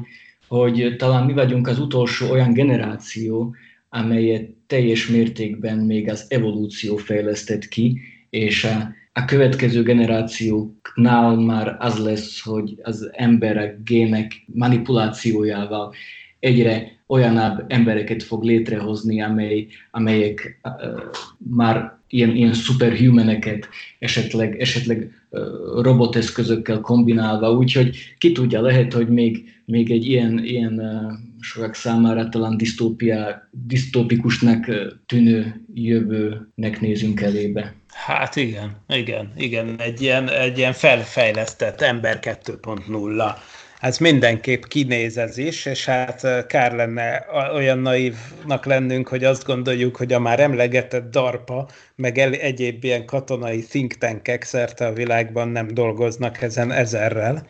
hogy 0.47 0.95
talán 0.97 1.25
mi 1.25 1.33
vagyunk 1.33 1.67
az 1.67 1.79
utolsó 1.79 2.29
olyan 2.29 2.53
generáció, 2.53 3.55
amelyet 3.89 4.49
teljes 4.67 5.07
mértékben 5.07 5.77
még 5.77 6.09
az 6.09 6.25
evolúció 6.27 6.97
fejlesztett 6.97 7.67
ki, 7.67 8.01
és 8.29 8.63
a, 8.63 8.93
a 9.13 9.25
következő 9.25 9.83
generációknál 9.83 11.35
már 11.35 11.75
az 11.79 11.97
lesz, 11.97 12.41
hogy 12.41 12.75
az 12.81 13.09
emberek 13.11 13.83
gének 13.83 14.43
manipulációjával 14.45 15.93
egyre 16.39 17.00
olyanabb 17.11 17.65
embereket 17.67 18.23
fog 18.23 18.43
létrehozni, 18.43 19.21
amely, 19.21 19.67
amelyek 19.91 20.59
uh, 20.63 21.01
már 21.37 21.97
ilyen, 22.07 22.35
ilyen 22.35 22.53
superhumaneket, 22.53 23.67
esetleg, 23.99 24.59
esetleg 24.59 25.25
uh, 25.29 25.41
roboteszközökkel 25.81 26.79
kombinálva, 26.79 27.51
úgyhogy 27.51 27.97
ki 28.17 28.31
tudja, 28.31 28.61
lehet, 28.61 28.93
hogy 28.93 29.07
még, 29.07 29.61
még 29.65 29.91
egy 29.91 30.05
ilyen, 30.05 30.43
ilyen 30.43 30.79
uh, 30.79 31.11
sokak 31.39 31.75
számára 31.75 32.29
talán 32.29 32.57
disztópia, 32.57 33.49
disztópikusnak 33.51 34.65
tűnő 35.05 35.65
jövőnek 35.73 36.79
nézünk 36.79 37.21
elébe. 37.21 37.73
Hát 37.87 38.35
igen, 38.35 38.75
igen, 38.87 39.33
igen, 39.37 39.75
egy 39.77 40.01
ilyen, 40.01 40.29
egy 40.29 40.57
ilyen 40.57 40.73
felfejlesztett 40.73 41.81
ember 41.81 42.19
2.0 42.21 43.35
ez 43.81 43.97
mindenképp 43.97 44.63
kinéz 44.63 45.37
is, 45.37 45.65
és 45.65 45.85
hát 45.85 46.45
kár 46.47 46.71
lenne 46.71 47.25
olyan 47.53 47.79
naívnak 47.79 48.65
lennünk, 48.65 49.07
hogy 49.07 49.23
azt 49.23 49.45
gondoljuk, 49.45 49.95
hogy 49.95 50.13
a 50.13 50.19
már 50.19 50.39
emlegetett 50.39 51.11
DARPA, 51.11 51.69
meg 51.95 52.17
egyéb 52.17 52.83
ilyen 52.83 53.05
katonai 53.05 53.61
think 53.61 53.93
tankek 53.93 54.43
szerte 54.43 54.85
a 54.85 54.93
világban 54.93 55.47
nem 55.47 55.67
dolgoznak 55.67 56.41
ezen 56.41 56.71
ezerrel. 56.71 57.45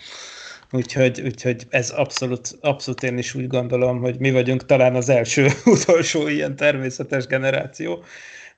úgyhogy, 0.71 1.21
úgyhogy 1.21 1.65
ez 1.69 1.89
abszolút, 1.89 2.57
abszolút 2.61 3.03
én 3.03 3.17
is 3.17 3.33
úgy 3.33 3.47
gondolom, 3.47 3.99
hogy 3.99 4.19
mi 4.19 4.31
vagyunk 4.31 4.65
talán 4.65 4.95
az 4.95 5.09
első 5.09 5.47
utolsó 5.65 6.27
ilyen 6.27 6.55
természetes 6.55 7.25
generáció. 7.25 8.03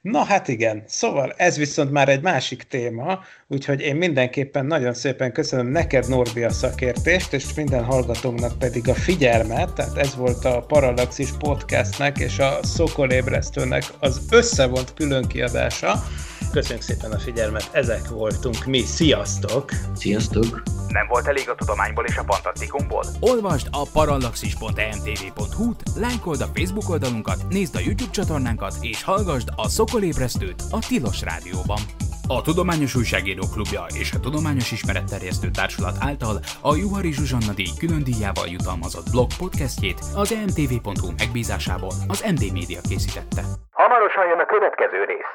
Na 0.04 0.24
hát 0.24 0.48
igen, 0.48 0.84
szóval 0.88 1.34
ez 1.38 1.58
viszont 1.58 1.92
már 1.92 2.10
egy 2.10 2.22
másik 2.22 2.64
téma, 2.64 3.20
úgyhogy 3.48 3.82
én 3.82 3.96
mindenképpen 3.96 4.66
nagyon 4.66 4.94
szépen 4.94 5.32
köszönöm 5.32 5.68
neked 5.68 6.10
Norbi 6.10 6.44
a 6.44 6.50
szakértést, 6.50 7.34
és 7.34 7.54
minden 7.56 7.84
hallgatónknak 7.84 8.60
pedig 8.60 8.90
a 8.90 8.94
figyelmet, 8.94 9.74
tehát 9.74 9.98
ez 9.98 10.16
volt 10.16 10.46
a 10.46 10.60
Parallaxis 10.68 11.30
podcastnek 11.40 12.18
és 12.18 12.40
a 12.40 12.60
Szokolébresztőnek 12.64 13.84
az 14.00 14.22
összevont 14.30 14.94
különkiadása. 14.94 16.04
Köszönjük 16.54 16.84
szépen 16.84 17.12
a 17.12 17.20
figyelmet, 17.20 17.70
ezek 17.72 18.08
voltunk 18.10 18.66
mi, 18.66 18.80
sziasztok! 18.80 19.70
Sziasztok! 19.96 20.62
Nem 20.88 21.08
volt 21.08 21.28
elég 21.28 21.50
a 21.50 21.56
tudományból 21.56 22.06
és 22.06 22.18
a 22.18 22.24
fantasztikumból? 22.24 23.04
Olvasd 23.20 23.68
a 23.72 23.88
parallaxis.emtv.hu-t, 23.94 25.84
lájkold 25.96 26.42
a 26.42 26.50
Facebook 26.54 26.90
oldalunkat, 26.90 27.38
nézd 27.50 27.76
a 27.76 27.80
YouTube 27.80 28.12
csatornánkat, 28.12 28.74
és 28.82 29.04
hallgassd 29.04 29.48
a 29.56 29.68
Szokolébresztőt 29.68 30.64
a 30.72 30.80
Tilos 30.88 31.22
Rádióban. 31.22 31.80
A 32.28 32.42
Tudományos 32.42 32.96
Újságíró 32.96 33.44
Klubja 33.54 33.86
és 34.00 34.12
a 34.12 34.20
Tudományos 34.20 34.72
Ismeretterjesztő 34.72 35.50
Társulat 35.52 35.98
által 36.00 36.40
a 36.62 36.76
Juhari 36.76 37.14
Zsuzsanna 37.14 37.54
díj 37.54 37.72
külön 37.80 38.04
díjával 38.04 38.48
jutalmazott 38.48 39.10
blog 39.12 39.30
podcastjét 39.38 40.00
az 40.16 40.32
emtv.hu 40.32 41.08
megbízásából 41.18 41.94
az 42.08 42.22
MD 42.34 42.54
Media 42.54 42.82
készítette. 42.90 43.42
Hamarosan 43.72 44.28
jön 44.28 44.40
a 44.40 44.46
következő 44.46 45.04
rész. 45.04 45.34